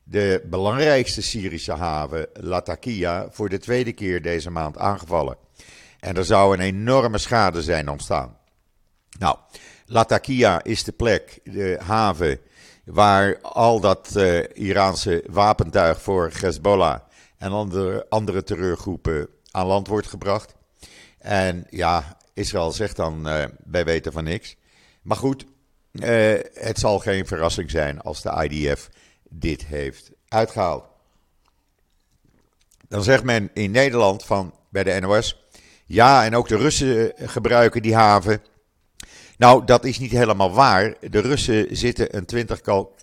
de 0.04 0.42
belangrijkste 0.50 1.22
Syrische 1.22 1.72
haven, 1.72 2.28
Latakia, 2.34 3.28
voor 3.32 3.50
de 3.50 3.58
tweede 3.58 3.94
keer 3.94 4.22
deze 4.22 4.50
maand 4.50 4.78
aangevallen. 4.78 5.38
En 6.00 6.16
er 6.16 6.26
zou 6.26 6.54
een 6.54 6.64
enorme 6.64 7.18
schade 7.18 7.62
zijn 7.62 7.90
ontstaan. 7.90 8.38
Nou, 9.20 9.38
Latakia 9.86 10.64
is 10.64 10.84
de 10.84 10.92
plek, 10.92 11.40
de 11.44 11.80
haven, 11.84 12.40
waar 12.86 13.42
al 13.42 13.80
dat 13.80 14.14
uh, 14.18 14.44
Iraanse 14.54 15.24
wapentuig 15.30 16.02
voor 16.02 16.32
Hezbollah 16.40 17.00
en 17.38 17.52
andere, 17.52 18.06
andere 18.10 18.44
terreurgroepen 18.44 19.28
aan 19.52 19.68
land 19.68 19.88
wordt 19.88 20.08
gebracht. 20.08 20.56
En 21.18 21.66
ja, 21.70 22.18
Israël 22.34 22.72
zegt 22.72 22.96
dan, 22.96 23.28
uh, 23.28 23.44
wij 23.66 23.86
weten 23.86 24.12
van 24.12 24.24
niks. 24.24 24.56
Maar 25.02 25.18
goed, 25.18 25.46
uh, 25.92 26.34
het 26.54 26.80
zal 26.80 27.00
geen 27.00 27.28
verrassing 27.28 27.72
zijn 27.72 28.02
als 28.02 28.22
de 28.22 28.48
IDF 28.50 28.90
dit 29.34 29.66
heeft 29.66 30.12
uitgehaald. 30.28 30.84
Dan 32.88 33.04
zegt 33.04 33.24
men 33.24 33.50
in 33.54 33.72
Nederland 33.72 34.26
van 34.26 34.54
bij 34.70 34.84
de 34.84 35.00
NOS. 35.00 35.46
Ja, 35.86 36.26
en 36.26 36.36
ook 36.36 36.48
de 36.48 36.58
Russen 36.58 37.14
gebruiken 37.16 37.82
die 37.82 37.96
haven. 37.96 38.42
Nou, 39.38 39.66
dat 39.66 39.86
is 39.86 40.00
niet 40.00 40.12
helemaal 40.12 40.54
waar. 40.54 40.96
De 41.10 41.20
Russen 41.20 41.78
zitten 41.78 42.18
een 42.18 42.26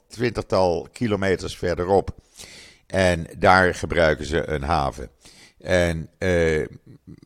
twintigtal, 0.09 0.89
kilometers 0.93 1.57
verderop. 1.57 2.15
En 2.87 3.27
daar 3.39 3.75
gebruiken 3.75 4.27
ze 4.27 4.49
een 4.49 4.63
haven. 4.63 5.11
En 5.59 6.09
eh, 6.19 6.67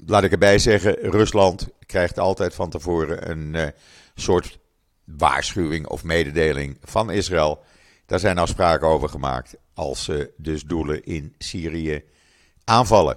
laat 0.06 0.24
ik 0.24 0.32
erbij 0.32 0.58
zeggen, 0.58 0.94
Rusland 0.94 1.68
krijgt 1.86 2.18
altijd 2.18 2.54
van 2.54 2.70
tevoren 2.70 3.30
een 3.30 3.54
eh, 3.54 3.66
soort 4.14 4.58
waarschuwing 5.04 5.86
of 5.86 6.04
mededeling 6.04 6.78
van 6.82 7.10
Israël. 7.10 7.64
Daar 8.06 8.18
zijn 8.18 8.38
afspraken 8.38 8.86
over 8.86 9.08
gemaakt 9.08 9.54
als 9.74 10.04
ze 10.04 10.32
dus 10.36 10.62
doelen 10.62 11.04
in 11.04 11.34
Syrië 11.38 12.04
aanvallen. 12.64 13.16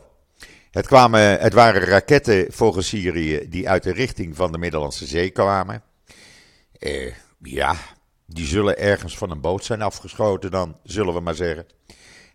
Het, 0.71 0.87
kwamen, 0.87 1.39
het 1.39 1.53
waren 1.53 1.81
raketten 1.81 2.53
volgens 2.53 2.87
Syrië 2.87 3.49
die 3.49 3.69
uit 3.69 3.83
de 3.83 3.91
richting 3.91 4.35
van 4.35 4.51
de 4.51 4.57
Middellandse 4.57 5.05
Zee 5.05 5.29
kwamen. 5.29 5.83
Eh, 6.79 7.13
ja, 7.41 7.75
die 8.25 8.45
zullen 8.45 8.77
ergens 8.77 9.17
van 9.17 9.31
een 9.31 9.41
boot 9.41 9.63
zijn 9.63 9.81
afgeschoten 9.81 10.51
dan, 10.51 10.79
zullen 10.83 11.13
we 11.13 11.19
maar 11.19 11.35
zeggen. 11.35 11.65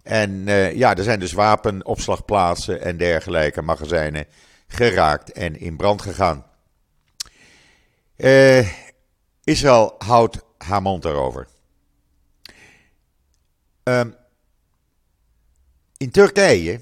En 0.03 0.49
eh, 0.49 0.75
ja, 0.75 0.97
er 0.97 1.03
zijn 1.03 1.21
dus 1.21 1.33
wapenopslagplaatsen 1.33 2.81
en 2.81 2.97
dergelijke 2.97 3.63
magazijnen 3.63 4.27
geraakt 4.67 5.33
en 5.33 5.61
in 5.61 5.77
brand 5.77 6.03
gegaan. 6.03 6.47
Eh, 8.17 8.69
Israël 9.45 9.95
houdt 9.99 10.39
haar 10.59 10.83
mond 10.83 11.05
erover. 11.05 11.47
Um, 13.85 14.15
in 15.97 16.11
Turkije 16.11 16.81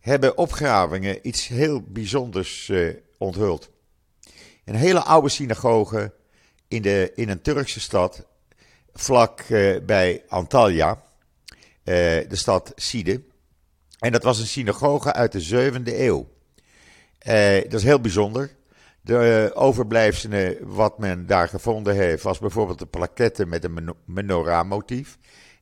hebben 0.00 0.36
opgravingen 0.36 1.28
iets 1.28 1.46
heel 1.46 1.82
bijzonders 1.82 2.68
uh, 2.68 2.94
onthuld. 3.18 3.70
Een 4.64 4.74
hele 4.74 5.02
oude 5.02 5.28
synagoge 5.28 6.12
in, 6.68 6.82
de, 6.82 7.12
in 7.14 7.28
een 7.28 7.42
Turkse 7.42 7.80
stad, 7.80 8.26
vlak 8.92 9.40
uh, 9.48 9.80
bij 9.80 10.24
Antalya, 10.28 10.94
uh, 10.94 10.98
de 11.84 12.26
stad 12.36 12.72
Side. 12.76 13.22
En 13.98 14.12
dat 14.12 14.22
was 14.22 14.38
een 14.38 14.46
synagoge 14.46 15.12
uit 15.12 15.32
de 15.32 15.72
7e 15.72 15.82
eeuw. 15.84 16.28
dat 17.62 17.80
is 17.80 17.84
heel 17.84 18.00
bijzonder. 18.00 18.56
De 19.00 19.50
overblijfselen 19.54 20.56
wat 20.74 20.98
men 20.98 21.26
daar 21.26 21.48
gevonden 21.48 21.94
heeft, 21.94 22.22
was 22.22 22.38
bijvoorbeeld 22.38 22.78
de 22.78 22.86
plaquette 22.86 23.46
met 23.46 23.64
een 23.64 23.94
menorah-motief 24.04 25.18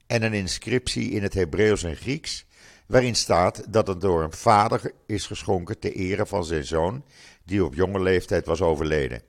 en 0.06 0.22
een 0.22 0.32
inscriptie 0.32 1.10
in 1.10 1.22
het 1.22 1.34
Hebreeuws 1.34 1.82
en 1.82 1.96
Grieks, 1.96 2.46
waarin 2.86 3.14
staat 3.14 3.72
dat 3.72 3.86
het 3.86 4.00
door 4.00 4.22
een 4.22 4.32
vader 4.32 4.92
is 5.06 5.26
geschonken 5.26 5.78
ter 5.78 5.92
ere 5.92 6.26
van 6.26 6.44
zijn 6.44 6.64
zoon, 6.64 7.04
die 7.44 7.64
op 7.64 7.74
jonge 7.74 8.00
leeftijd 8.00 8.46
was 8.46 8.62
overleden. 8.62 9.22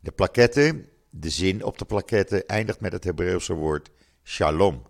De 0.00 0.10
plaquette 0.10 0.84
de 1.10 1.30
zin 1.30 1.64
op 1.64 1.78
de 1.78 1.84
plaquette 1.84 2.44
eindigt 2.46 2.80
met 2.80 2.92
het 2.92 3.04
Hebreeuwse 3.04 3.54
woord 3.54 3.90
shalom. 4.24 4.82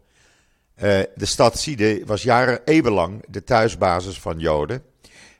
Uh, 0.77 1.01
de 1.15 1.27
stad 1.27 1.59
Side 1.59 2.03
was 2.07 2.23
jaren 2.23 2.61
eeuwenlang 2.65 3.25
de 3.29 3.45
thuisbasis 3.45 4.21
van 4.21 4.39
Joden. 4.39 4.83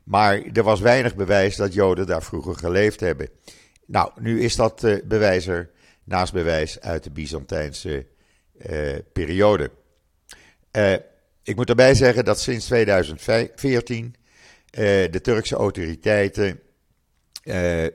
Maar 0.05 0.43
er 0.53 0.63
was 0.63 0.81
weinig 0.81 1.15
bewijs 1.15 1.57
dat 1.57 1.75
Joden 1.75 2.07
daar 2.07 2.23
vroeger 2.23 2.57
geleefd 2.57 3.01
hebben. 3.01 3.29
Nou, 3.87 4.11
nu 4.21 4.43
is 4.43 4.57
dat 4.57 4.83
uh, 4.83 5.03
bewijs 5.05 5.47
er 5.47 5.71
naast 6.05 6.33
bewijs 6.33 6.81
uit 6.81 7.05
de 7.05 7.11
Byzantijnse 7.11 8.07
uh, 8.71 8.99
periode. 9.13 9.71
Ik 11.43 11.57
moet 11.57 11.69
erbij 11.69 11.95
zeggen 11.95 12.25
dat 12.25 12.41
sinds 12.41 12.67
2014 12.67 14.15
de 15.11 15.21
Turkse 15.23 15.57
autoriteiten 15.57 16.61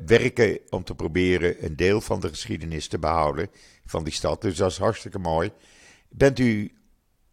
werken 0.05 0.59
om 0.69 0.83
te 0.83 0.95
proberen 0.95 1.65
een 1.65 1.75
deel 1.75 2.01
van 2.01 2.19
de 2.19 2.27
geschiedenis 2.27 2.87
te 2.87 2.99
behouden 2.99 3.49
van 3.85 4.03
die 4.03 4.13
stad. 4.13 4.41
Dus 4.41 4.57
dat 4.57 4.71
is 4.71 4.77
hartstikke 4.77 5.19
mooi. 5.19 5.51
Bent 6.09 6.39
u 6.39 6.71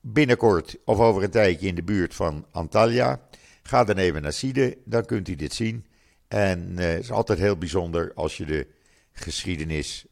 binnenkort 0.01 0.77
of 0.85 0.99
over 0.99 1.23
een 1.23 1.31
tijdje 1.31 1.67
in 1.67 1.75
de 1.75 1.83
buurt 1.83 2.15
van 2.15 2.47
Antalya. 2.51 3.21
Ga 3.63 3.85
dan 3.85 3.97
even 3.97 4.23
naar 4.23 4.33
Side, 4.33 4.79
dan 4.85 5.05
kunt 5.05 5.29
u 5.29 5.37
dit 5.37 5.53
zien. 5.53 5.87
En 6.29 6.77
het 6.77 7.03
is 7.03 7.11
altijd 7.11 7.39
heel 7.39 7.57
bijzonder 7.57 8.13
als 8.15 8.37
je 8.37 8.45
de 8.45 8.67
geschiedenis 9.13 10.07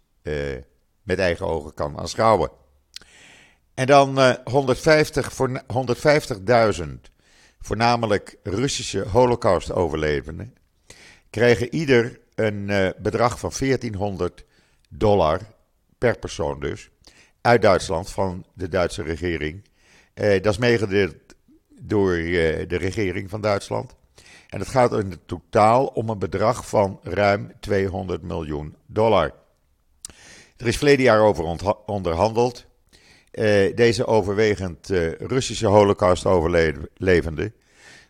met 1.02 1.18
eigen 1.18 1.46
ogen 1.46 1.74
kan 1.74 1.98
aanschouwen. 1.98 2.50
En 3.78 3.86
dan 3.86 4.18
uh, 4.18 4.34
150 4.44 5.32
voor, 5.32 5.62
150.000 6.82 6.84
voornamelijk 7.60 8.36
Russische 8.42 9.08
Holocaust-overlevenden 9.08 10.54
kregen 11.30 11.74
ieder 11.74 12.20
een 12.34 12.94
bedrag 12.98 13.38
van 13.38 13.52
1400 13.58 14.44
dollar 14.88 15.40
per 15.98 16.18
persoon 16.18 16.60
dus 16.60 16.90
uit 17.40 17.62
Duitsland 17.62 18.10
van 18.10 18.44
de 18.54 18.68
Duitse 18.68 19.02
regering. 19.02 19.64
Eh, 20.14 20.42
dat 20.42 20.52
is 20.52 20.58
meegedeeld 20.58 21.14
door 21.80 22.14
eh, 22.14 22.68
de 22.68 22.76
regering 22.76 23.30
van 23.30 23.40
Duitsland. 23.40 23.94
En 24.48 24.58
het 24.58 24.68
gaat 24.68 24.92
in 24.92 25.20
totaal 25.26 25.86
om 25.86 26.08
een 26.08 26.18
bedrag 26.18 26.68
van 26.68 27.00
ruim 27.02 27.52
200 27.60 28.22
miljoen 28.22 28.76
dollar. 28.86 29.34
Er 30.56 30.66
is 30.66 30.76
verleden 30.76 31.04
jaar 31.04 31.20
over 31.20 31.44
onderhandeld. 31.86 32.67
Uh, 33.32 33.76
deze 33.76 34.06
overwegend 34.06 34.90
uh, 34.90 35.12
Russische 35.12 35.66
holocaust-overlevenden 35.66 37.54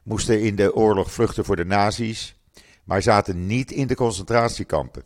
moesten 0.03 0.41
in 0.41 0.57
de 0.57 0.75
oorlog 0.75 1.13
vluchten 1.13 1.45
voor 1.45 1.57
de 1.57 1.65
nazi's, 1.65 2.37
maar 2.85 3.03
zaten 3.03 3.47
niet 3.47 3.71
in 3.71 3.87
de 3.87 3.95
concentratiekampen. 3.95 5.03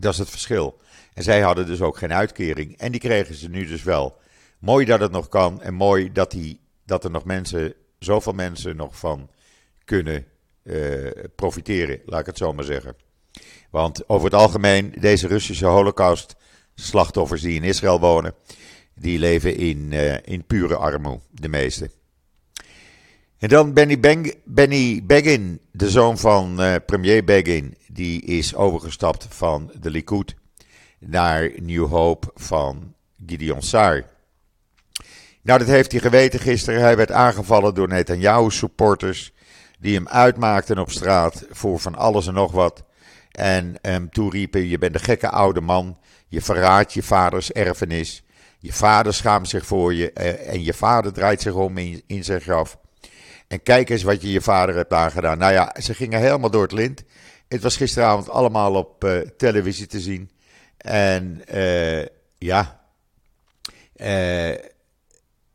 Dat 0.00 0.12
is 0.12 0.18
het 0.18 0.30
verschil. 0.30 0.80
En 1.14 1.22
zij 1.22 1.40
hadden 1.40 1.66
dus 1.66 1.80
ook 1.80 1.98
geen 1.98 2.12
uitkering. 2.12 2.76
En 2.76 2.92
die 2.92 3.00
kregen 3.00 3.34
ze 3.34 3.48
nu 3.48 3.66
dus 3.66 3.82
wel. 3.82 4.16
Mooi 4.58 4.84
dat 4.84 5.00
het 5.00 5.12
nog 5.12 5.28
kan 5.28 5.62
en 5.62 5.74
mooi 5.74 6.12
dat, 6.12 6.30
die, 6.30 6.60
dat 6.86 7.04
er 7.04 7.10
nog 7.10 7.24
mensen, 7.24 7.74
zoveel 7.98 8.32
mensen 8.32 8.76
nog 8.76 8.98
van 8.98 9.30
kunnen 9.84 10.26
uh, 10.62 11.10
profiteren, 11.36 12.00
laat 12.04 12.20
ik 12.20 12.26
het 12.26 12.36
zo 12.36 12.52
maar 12.52 12.64
zeggen. 12.64 12.96
Want 13.70 14.08
over 14.08 14.24
het 14.24 14.34
algemeen, 14.34 14.94
deze 15.00 15.26
Russische 15.26 15.66
holocaust-slachtoffers 15.66 17.42
die 17.42 17.56
in 17.56 17.62
Israël 17.62 18.00
wonen, 18.00 18.34
die 19.00 19.18
leven 19.18 19.56
in, 19.56 19.92
uh, 19.92 20.14
in 20.24 20.44
pure 20.46 20.76
armoede, 20.76 21.20
de 21.30 21.48
meeste. 21.48 21.90
En 23.38 23.48
dan 23.48 23.72
Benny, 23.72 24.00
Beng, 24.00 24.34
Benny 24.44 25.02
Begin, 25.04 25.60
de 25.70 25.90
zoon 25.90 26.18
van 26.18 26.60
uh, 26.60 26.74
premier 26.86 27.24
Begin, 27.24 27.76
die 27.92 28.22
is 28.22 28.54
overgestapt 28.54 29.26
van 29.30 29.72
de 29.80 29.90
Likud 29.90 30.34
naar 30.98 31.50
New 31.56 31.86
Hope 31.86 32.30
van 32.34 32.94
Gideon 33.26 33.62
Saar. 33.62 34.04
Nou, 35.42 35.58
dat 35.58 35.68
heeft 35.68 35.92
hij 35.92 36.00
geweten 36.00 36.40
gisteren. 36.40 36.80
Hij 36.80 36.96
werd 36.96 37.12
aangevallen 37.12 37.74
door 37.74 37.88
Netanyahu's 37.88 38.56
supporters. 38.56 39.32
Die 39.78 39.94
hem 39.94 40.08
uitmaakten 40.08 40.78
op 40.78 40.90
straat 40.90 41.46
voor 41.50 41.78
van 41.78 41.94
alles 41.94 42.26
en 42.26 42.34
nog 42.34 42.52
wat. 42.52 42.84
En 43.30 43.74
hem 43.82 44.10
toeriepen: 44.10 44.68
Je 44.68 44.78
bent 44.78 44.94
een 44.94 45.00
gekke 45.00 45.30
oude 45.30 45.60
man. 45.60 45.98
Je 46.28 46.42
verraadt 46.42 46.92
je 46.92 47.02
vaders 47.02 47.52
erfenis. 47.52 48.22
Je 48.58 48.72
vader 48.72 49.14
schaamt 49.14 49.48
zich 49.48 49.66
voor 49.66 49.94
je. 49.94 50.12
Eh, 50.12 50.52
en 50.52 50.62
je 50.62 50.74
vader 50.74 51.12
draait 51.12 51.42
zich 51.42 51.54
om 51.54 51.78
in, 51.78 52.24
zijn 52.24 52.40
graf. 52.40 52.78
En 53.48 53.62
kijk 53.62 53.90
eens 53.90 54.02
wat 54.02 54.22
je 54.22 54.30
je 54.30 54.40
vader 54.40 54.74
hebt 54.74 54.92
aangedaan. 54.92 55.38
Nou 55.38 55.52
ja, 55.52 55.74
ze 55.80 55.94
gingen 55.94 56.20
helemaal 56.20 56.50
door 56.50 56.62
het 56.62 56.72
lint. 56.72 57.04
Het 57.48 57.62
was 57.62 57.76
gisteravond 57.76 58.30
allemaal 58.30 58.74
op 58.74 59.04
uh, 59.04 59.18
televisie 59.36 59.86
te 59.86 60.00
zien. 60.00 60.30
En 60.76 61.42
uh, 61.54 62.04
ja. 62.38 62.80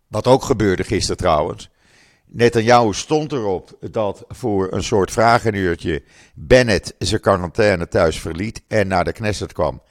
Wat 0.08 0.28
ook 0.28 0.44
gebeurde 0.44 0.84
gisteren 0.84 1.18
trouwens. 1.18 1.70
Netanyahu 2.26 2.94
stond 2.94 3.32
erop 3.32 3.78
dat 3.92 4.26
voor 4.28 4.72
een 4.72 4.84
soort 4.84 5.12
vragenuurtje 5.12 6.04
Bennett 6.34 6.96
zijn 6.98 7.22
quarantaine 7.22 7.88
thuis 7.88 8.20
verliet 8.20 8.62
en 8.68 8.88
naar 8.88 9.04
de 9.04 9.12
Knesset 9.12 9.54
kwam. 9.54 9.82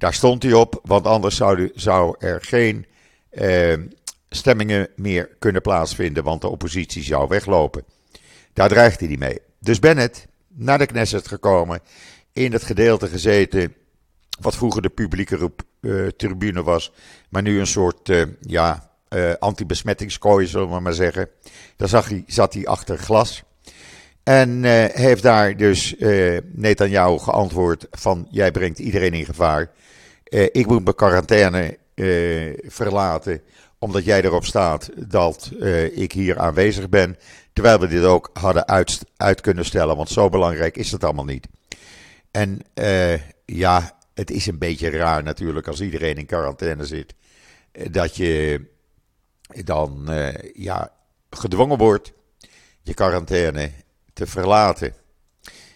Daar 0.00 0.14
stond 0.14 0.42
hij 0.42 0.52
op, 0.52 0.80
want 0.82 1.06
anders 1.06 1.36
zou, 1.74 2.14
er 2.18 2.42
geen 2.42 2.86
eh, 3.30 3.74
stemmingen 4.28 4.88
meer 4.96 5.28
kunnen 5.38 5.62
plaatsvinden, 5.62 6.24
want 6.24 6.40
de 6.40 6.48
oppositie 6.48 7.02
zou 7.02 7.28
weglopen. 7.28 7.84
Daar 8.52 8.68
dreigde 8.68 9.06
hij 9.06 9.16
mee. 9.16 9.38
Dus 9.58 9.78
Bennett 9.78 10.26
naar 10.48 10.78
de 10.78 10.86
Knesset 10.86 11.28
gekomen, 11.28 11.80
in 12.32 12.52
het 12.52 12.62
gedeelte 12.62 13.08
gezeten 13.08 13.74
wat 14.40 14.56
vroeger 14.56 14.82
de 14.82 14.88
publieke 14.88 15.52
uh, 15.80 16.06
tribune 16.06 16.62
was, 16.62 16.92
maar 17.28 17.42
nu 17.42 17.58
een 17.60 17.66
soort, 17.66 18.08
uh, 18.08 18.22
ja, 18.40 18.90
uh, 19.08 19.32
anti-besmettingskooi, 19.38 20.46
zullen 20.46 20.70
we 20.70 20.80
maar 20.80 20.92
zeggen. 20.92 21.28
Daar 21.76 21.88
zag 21.88 22.08
hij, 22.08 22.24
zat 22.26 22.54
hij 22.54 22.66
achter 22.66 22.98
glas. 22.98 23.42
En 24.22 24.62
uh, 24.62 24.84
heeft 24.84 25.22
daar 25.22 25.56
dus 25.56 25.94
uh, 25.98 26.38
Netanyahu 26.52 27.18
geantwoord 27.18 27.86
van 27.90 28.26
jij 28.30 28.50
brengt 28.50 28.78
iedereen 28.78 29.14
in 29.14 29.24
gevaar. 29.24 29.70
Uh, 30.30 30.42
ik 30.42 30.66
moet 30.66 30.84
mijn 30.84 30.96
quarantaine 30.96 31.78
verlaten 32.66 33.42
omdat 33.78 34.04
jij 34.04 34.22
erop 34.22 34.44
staat 34.44 34.90
dat 35.10 35.50
ik 35.94 36.12
hier 36.12 36.38
aanwezig 36.38 36.88
ben. 36.88 37.18
Terwijl 37.52 37.78
we 37.78 37.86
dit 37.86 38.04
ook 38.04 38.30
hadden 38.32 38.68
uit, 38.68 39.00
uit 39.16 39.40
kunnen 39.40 39.64
stellen, 39.64 39.96
want 39.96 40.08
zo 40.08 40.28
belangrijk 40.28 40.76
is 40.76 40.92
het 40.92 41.04
allemaal 41.04 41.24
niet. 41.24 41.48
En 42.30 42.60
ja, 43.44 43.98
het 44.14 44.30
is 44.30 44.46
een 44.46 44.58
beetje 44.58 44.90
raar 44.90 45.22
natuurlijk 45.22 45.68
als 45.68 45.80
iedereen 45.80 46.16
in 46.16 46.26
quarantaine 46.26 46.86
zit. 46.86 47.14
Dat 47.90 48.16
je 48.16 48.60
dan 49.64 50.08
ja, 50.52 50.92
gedwongen 51.30 51.78
wordt 51.78 52.12
je 52.82 52.94
quarantaine 52.94 53.70
te 54.12 54.26
verlaten. 54.26 54.94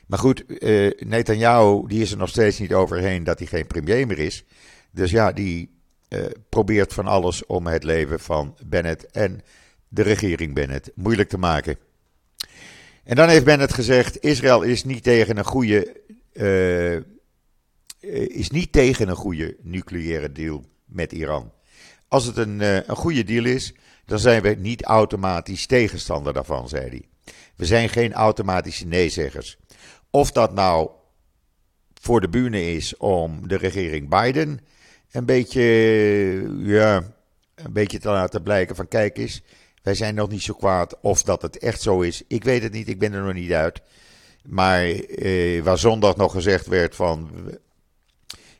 Maar 0.06 0.18
goed, 0.18 0.44
uh, 0.48 0.90
Netanyahu 0.98 1.86
die 1.86 2.02
is 2.02 2.10
er 2.10 2.16
nog 2.16 2.28
steeds 2.28 2.58
niet 2.58 2.72
overheen 2.72 3.24
dat 3.24 3.38
hij 3.38 3.48
geen 3.48 3.66
premier 3.66 4.06
meer 4.06 4.18
is. 4.18 4.44
Dus 4.90 5.10
ja, 5.10 5.32
die 5.32 5.70
uh, 6.08 6.24
probeert 6.48 6.92
van 6.92 7.06
alles 7.06 7.46
om 7.46 7.66
het 7.66 7.84
leven 7.84 8.20
van 8.20 8.56
Bennett 8.66 9.06
en 9.06 9.40
de 9.88 10.02
regering 10.02 10.54
Bennett 10.54 10.90
moeilijk 10.94 11.28
te 11.28 11.38
maken. 11.38 11.76
En 13.04 13.16
dan 13.16 13.28
heeft 13.28 13.44
Bennett 13.44 13.72
gezegd: 13.72 14.20
Israël 14.20 14.62
is 14.62 14.84
niet 14.84 15.02
tegen 15.02 15.36
een 15.36 15.44
goede, 15.44 16.00
uh, 16.32 16.96
is 18.28 18.50
niet 18.50 18.72
tegen 18.72 19.08
een 19.08 19.16
goede 19.16 19.56
nucleaire 19.62 20.32
deal 20.32 20.64
met 20.84 21.12
Iran. 21.12 21.52
Als 22.08 22.24
het 22.26 22.36
een, 22.36 22.60
eh, 22.60 22.74
een 22.74 22.96
goede 22.96 23.24
deal 23.24 23.44
is, 23.44 23.74
dan 24.04 24.18
zijn 24.18 24.42
we 24.42 24.48
niet 24.48 24.82
automatisch 24.82 25.66
tegenstander 25.66 26.32
daarvan, 26.32 26.68
zei 26.68 26.88
hij. 26.88 27.02
We 27.56 27.64
zijn 27.64 27.88
geen 27.88 28.12
automatische 28.12 28.86
neezeggers. 28.86 29.56
Of 30.10 30.32
dat 30.32 30.54
nou 30.54 30.90
voor 32.00 32.20
de 32.20 32.28
bühne 32.28 32.72
is 32.72 32.96
om 32.96 33.48
de 33.48 33.56
regering 33.56 34.08
Biden 34.08 34.60
een 35.10 35.24
beetje, 35.24 35.62
ja, 36.58 37.02
een 37.54 37.72
beetje 37.72 37.98
te 37.98 38.08
laten 38.08 38.42
blijken 38.42 38.76
van 38.76 38.88
kijk 38.88 39.18
eens, 39.18 39.42
wij 39.82 39.94
zijn 39.94 40.14
nog 40.14 40.28
niet 40.28 40.42
zo 40.42 40.54
kwaad. 40.54 41.00
Of 41.00 41.22
dat 41.22 41.42
het 41.42 41.58
echt 41.58 41.82
zo 41.82 42.00
is, 42.00 42.22
ik 42.28 42.44
weet 42.44 42.62
het 42.62 42.72
niet, 42.72 42.88
ik 42.88 42.98
ben 42.98 43.12
er 43.12 43.22
nog 43.22 43.34
niet 43.34 43.52
uit. 43.52 43.80
Maar 44.42 44.84
eh, 44.84 45.62
waar 45.62 45.78
zondag 45.78 46.16
nog 46.16 46.32
gezegd 46.32 46.66
werd 46.66 46.94
van 46.94 47.30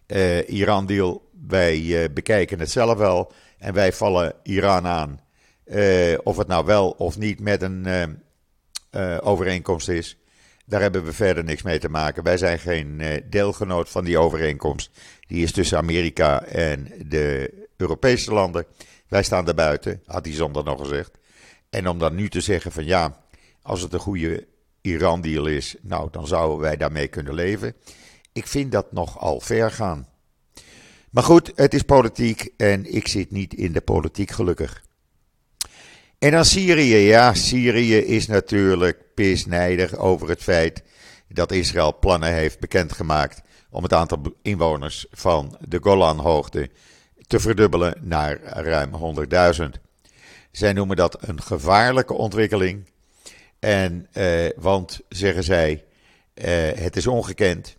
uh, 0.07 0.49
Iran-deal, 0.49 1.31
wij 1.49 1.79
uh, 1.79 2.05
bekijken 2.15 2.59
het 2.59 2.71
zelf 2.71 2.99
wel. 2.99 3.33
En 3.59 3.75
wij 3.75 3.93
vallen 3.93 4.35
Iran 4.43 4.87
aan. 4.87 5.21
Uh, 5.67 6.19
of 6.23 6.37
het 6.37 6.47
nou 6.47 6.65
wel 6.65 6.91
of 6.91 7.19
niet 7.19 7.41
met 7.41 7.63
een 7.63 7.87
uh, 8.97 9.19
overeenkomst 9.21 9.89
is. 9.89 10.19
Daar 10.67 10.81
hebben 10.81 11.05
we 11.05 11.13
verder 11.13 11.45
niks 11.45 11.63
mee 11.63 11.79
te 11.79 11.89
maken. 11.89 12.23
Wij 12.23 12.37
zijn 12.37 12.59
geen 12.59 13.03
deelgenoot 13.31 13.89
van 13.89 14.05
die 14.05 14.19
overeenkomst. 14.19 14.91
Die 15.27 15.43
is 15.43 15.53
tussen 15.53 15.79
Amerika 15.79 16.43
en 16.43 16.93
de 17.07 17.53
Europese 17.77 18.33
landen. 18.33 18.67
Wij 19.09 19.23
staan 19.23 19.45
daar 19.45 19.55
buiten, 19.55 20.03
had 20.07 20.25
hij 20.25 20.35
zondag 20.35 20.65
nog 20.65 20.81
gezegd. 20.81 21.19
En 21.71 21.89
om 21.89 21.99
dan 21.99 22.15
nu 22.15 22.29
te 22.29 22.41
zeggen 22.41 22.73
van 22.73 22.85
ja, 22.85 23.21
als 23.63 23.81
het 23.81 23.93
een 23.93 23.99
goede 23.99 24.47
Iran-deal 24.81 25.47
is, 25.47 25.75
nou 25.81 26.09
dan 26.11 26.27
zouden 26.27 26.59
wij 26.59 26.77
daarmee 26.77 27.09
kunnen 27.09 27.35
leven. 27.35 27.75
Ik 28.33 28.47
vind 28.47 28.73
dat 28.73 28.93
nogal 28.93 29.41
ver 29.41 29.71
gaan. 29.71 30.09
Maar 31.11 31.23
goed, 31.23 31.53
het 31.55 31.75
is 31.75 31.83
politiek 31.83 32.53
en 32.57 32.95
ik 32.95 33.09
zit 33.09 33.31
niet 33.31 33.55
in 33.55 33.73
de 33.73 33.81
politiek 33.81 34.31
gelukkig. 34.31 34.85
En 36.19 36.31
dan 36.31 36.45
Syrië. 36.45 36.97
Ja, 36.97 37.35
Syrië 37.35 37.97
is 37.97 38.27
natuurlijk 38.27 39.15
pisnijdig 39.15 39.97
over 39.97 40.29
het 40.29 40.43
feit 40.43 40.83
dat 41.29 41.53
Israël 41.53 41.99
plannen 41.99 42.33
heeft 42.33 42.61
bekendgemaakt 42.61 43.43
om 43.71 43.83
het 43.83 43.93
aantal 43.93 44.23
inwoners 44.43 45.07
van 45.11 45.57
de 45.69 45.79
Golanhoogte 45.83 46.71
te 47.27 47.41
verdubbelen 47.41 47.95
naar 48.01 48.41
ruim 48.43 49.17
100.000. 49.61 49.65
Zij 50.51 50.73
noemen 50.73 50.97
dat 50.97 51.29
een 51.29 51.43
gevaarlijke 51.43 52.15
ontwikkeling. 52.15 52.91
En, 53.59 54.07
eh, 54.13 54.47
want, 54.57 55.01
zeggen 55.09 55.45
zij, 55.45 55.85
eh, 56.35 56.73
het 56.75 56.97
is 56.97 57.07
ongekend. 57.07 57.77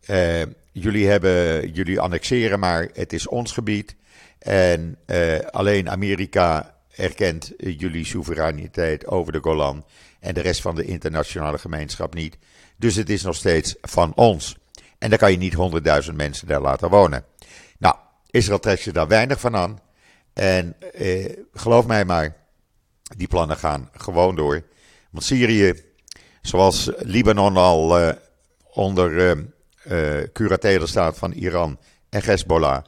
Eh, 0.00 0.42
jullie, 0.72 1.06
hebben, 1.06 1.68
jullie 1.72 2.00
annexeren 2.00 2.58
maar, 2.58 2.88
het 2.92 3.12
is 3.12 3.26
ons 3.26 3.52
gebied. 3.52 3.96
En 4.38 4.96
eh, 5.06 5.38
alleen 5.38 5.90
Amerika 5.90 6.73
erkent 6.96 7.52
jullie 7.56 8.04
soevereiniteit 8.04 9.06
over 9.06 9.32
de 9.32 9.40
Golan. 9.40 9.84
En 10.20 10.34
de 10.34 10.40
rest 10.40 10.60
van 10.60 10.74
de 10.74 10.84
internationale 10.84 11.58
gemeenschap 11.58 12.14
niet. 12.14 12.38
Dus 12.76 12.94
het 12.94 13.10
is 13.10 13.22
nog 13.22 13.34
steeds 13.34 13.74
van 13.80 14.12
ons. 14.14 14.56
En 14.98 15.10
dan 15.10 15.18
kan 15.18 15.30
je 15.30 15.38
niet 15.38 15.54
honderdduizend 15.54 16.16
mensen 16.16 16.46
daar 16.46 16.60
laten 16.60 16.90
wonen. 16.90 17.24
Nou, 17.78 17.94
Israël 18.30 18.58
trekt 18.58 18.82
zich 18.82 18.92
daar 18.92 19.08
weinig 19.08 19.40
van 19.40 19.56
aan. 19.56 19.78
En 20.32 20.76
eh, 20.92 21.36
geloof 21.52 21.86
mij 21.86 22.04
maar, 22.04 22.36
die 23.16 23.28
plannen 23.28 23.56
gaan 23.56 23.90
gewoon 23.92 24.36
door. 24.36 24.62
Want 25.10 25.24
Syrië, 25.24 25.74
zoals 26.42 26.90
Libanon 26.98 27.56
al 27.56 27.98
eh, 27.98 28.14
onder 28.72 29.18
eh, 29.18 29.38
eh, 29.84 30.28
curatele 30.32 30.86
staat 30.86 31.18
van 31.18 31.32
Iran 31.32 31.78
en 32.08 32.24
Hezbollah, 32.24 32.84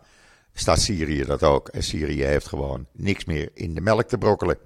staat 0.59 0.81
Syrië 0.81 1.25
dat 1.25 1.43
ook. 1.43 1.69
En 1.69 1.83
Syrië 1.83 2.25
heeft 2.25 2.47
gewoon 2.47 2.87
niks 2.93 3.25
meer 3.25 3.51
in 3.55 3.75
de 3.75 3.81
melk 3.81 4.09
te 4.09 4.19
brokkelen. 4.19 4.59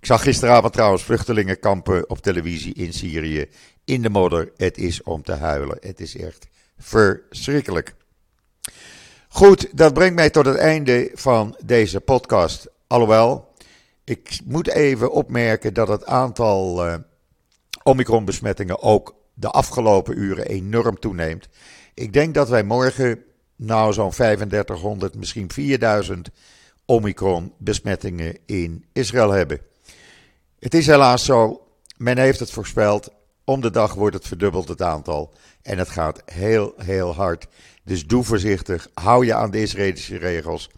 Ik 0.00 0.06
zag 0.06 0.22
gisteravond 0.22 0.72
trouwens 0.72 1.04
vluchtelingenkampen 1.04 2.10
op 2.10 2.18
televisie 2.18 2.74
in 2.74 2.92
Syrië. 2.92 3.46
In 3.84 4.02
de 4.02 4.10
modder. 4.10 4.52
Het 4.56 4.78
is 4.78 5.02
om 5.02 5.22
te 5.22 5.32
huilen. 5.32 5.76
Het 5.80 6.00
is 6.00 6.16
echt 6.16 6.48
verschrikkelijk. 6.78 7.94
Goed, 9.28 9.68
dat 9.76 9.94
brengt 9.94 10.14
mij 10.14 10.30
tot 10.30 10.46
het 10.46 10.56
einde 10.56 11.10
van 11.14 11.56
deze 11.64 12.00
podcast. 12.00 12.68
Alhoewel, 12.86 13.54
ik 14.04 14.40
moet 14.44 14.68
even 14.68 15.12
opmerken 15.12 15.74
dat 15.74 15.88
het 15.88 16.04
aantal 16.04 16.86
uh, 16.86 16.94
Omicron-besmettingen 17.82 18.82
ook 18.82 19.14
de 19.34 19.50
afgelopen 19.50 20.18
uren 20.18 20.46
enorm 20.46 20.98
toeneemt. 20.98 21.48
Ik 21.94 22.12
denk 22.12 22.34
dat 22.34 22.48
wij 22.48 22.62
morgen 22.64 23.24
nou 23.56 23.92
zo'n 23.92 24.10
3500, 24.10 25.14
misschien 25.14 25.52
4000 25.52 26.30
Omicron-besmettingen 26.84 28.38
in 28.46 28.84
Israël 28.92 29.30
hebben. 29.30 29.60
Het 30.58 30.74
is 30.74 30.86
helaas 30.86 31.24
zo, 31.24 31.66
men 31.96 32.18
heeft 32.18 32.40
het 32.40 32.50
voorspeld. 32.50 33.10
Om 33.44 33.60
de 33.60 33.70
dag 33.70 33.94
wordt 33.94 34.16
het 34.16 34.26
verdubbeld 34.26 34.68
het 34.68 34.82
aantal. 34.82 35.32
En 35.62 35.78
het 35.78 35.88
gaat 35.88 36.22
heel, 36.24 36.74
heel 36.76 37.14
hard. 37.14 37.46
Dus 37.84 38.06
doe 38.06 38.24
voorzichtig. 38.24 38.88
Hou 38.94 39.26
je 39.26 39.34
aan 39.34 39.50
de 39.50 39.60
Israëlische 39.60 40.16
regels. 40.16 40.70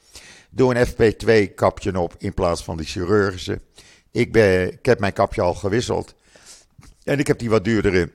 Doe 0.51 0.75
een 0.75 0.87
FP2-kapje 0.87 1.99
op 1.99 2.15
in 2.19 2.35
plaats 2.35 2.65
van 2.65 2.77
de 2.77 2.85
chirurgische. 2.85 3.61
Ik, 4.11 4.33
ben, 4.33 4.73
ik 4.73 4.87
heb 4.87 5.01
mijn 5.01 5.13
kapje 5.13 5.43
al 5.43 5.55
gewisseld. 5.55 6.15
En 7.05 7.19
ik 7.19 7.27
heb 7.27 7.39
die 7.39 7.51
wat 7.51 7.65
duurdere 7.65 8.11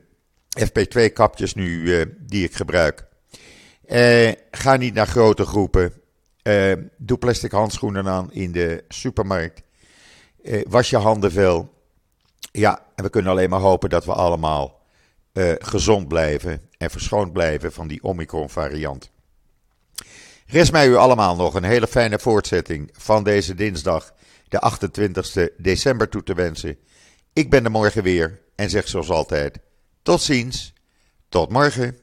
FP2-kapjes 0.60 1.54
nu 1.54 1.82
uh, 1.82 2.06
die 2.19 2.43
ik 2.43 2.56
gebruik. 2.56 3.06
Uh, 3.88 4.32
ga 4.52 4.76
niet 4.76 4.93
naar 4.93 5.08
grote 5.08 5.46
groepen. 5.46 5.93
Uh, 6.43 6.74
doe 6.98 7.17
plastic 7.17 7.52
handschoenen 7.52 8.08
aan 8.08 8.32
in 8.32 8.52
de 8.52 8.84
supermarkt. 8.88 9.62
was 10.67 10.89
je 10.89 10.98
handen 10.98 11.32
veel. 11.32 11.74
Ja, 12.52 12.86
en 12.96 13.04
we 13.04 13.10
kunnen 13.10 13.32
alleen 13.32 13.50
maar 13.50 13.60
hopen 13.60 13.89
dat 13.89 14.06
we 14.06 14.13
allemaal 14.13 14.82
gezond 15.60 16.08
blijven 16.08 16.69
en 16.78 16.89
verschoond 16.89 17.34
blijven 17.34 17.74
van 17.74 17.88
die 17.88 18.04
Omicron-variant. 18.04 19.12
Rest 20.48 20.72
mij 20.72 20.88
u 20.88 20.96
allemaal 20.96 21.36
nog 21.36 21.54
een 21.54 21.63
hele 21.63 21.88
fijne 21.88 22.19
voortzetting 22.19 22.89
van 22.93 23.24
deze 23.24 23.56
dinsdag, 23.56 24.13
de 24.48 24.60
28 24.60 25.50
december, 25.58 26.10
toe 26.10 26.24
te 26.24 26.34
wensen. 26.34 26.78
Ik 27.34 27.50
ben 27.50 27.63
er 27.63 27.72
morgen 27.72 28.04
weer 28.04 28.41
en 28.56 28.69
zeg 28.69 28.88
zoals 28.88 29.10
altijd: 29.10 29.60
tot 30.02 30.22
ziens, 30.22 30.74
tot 31.30 31.50
morgen. 31.50 31.98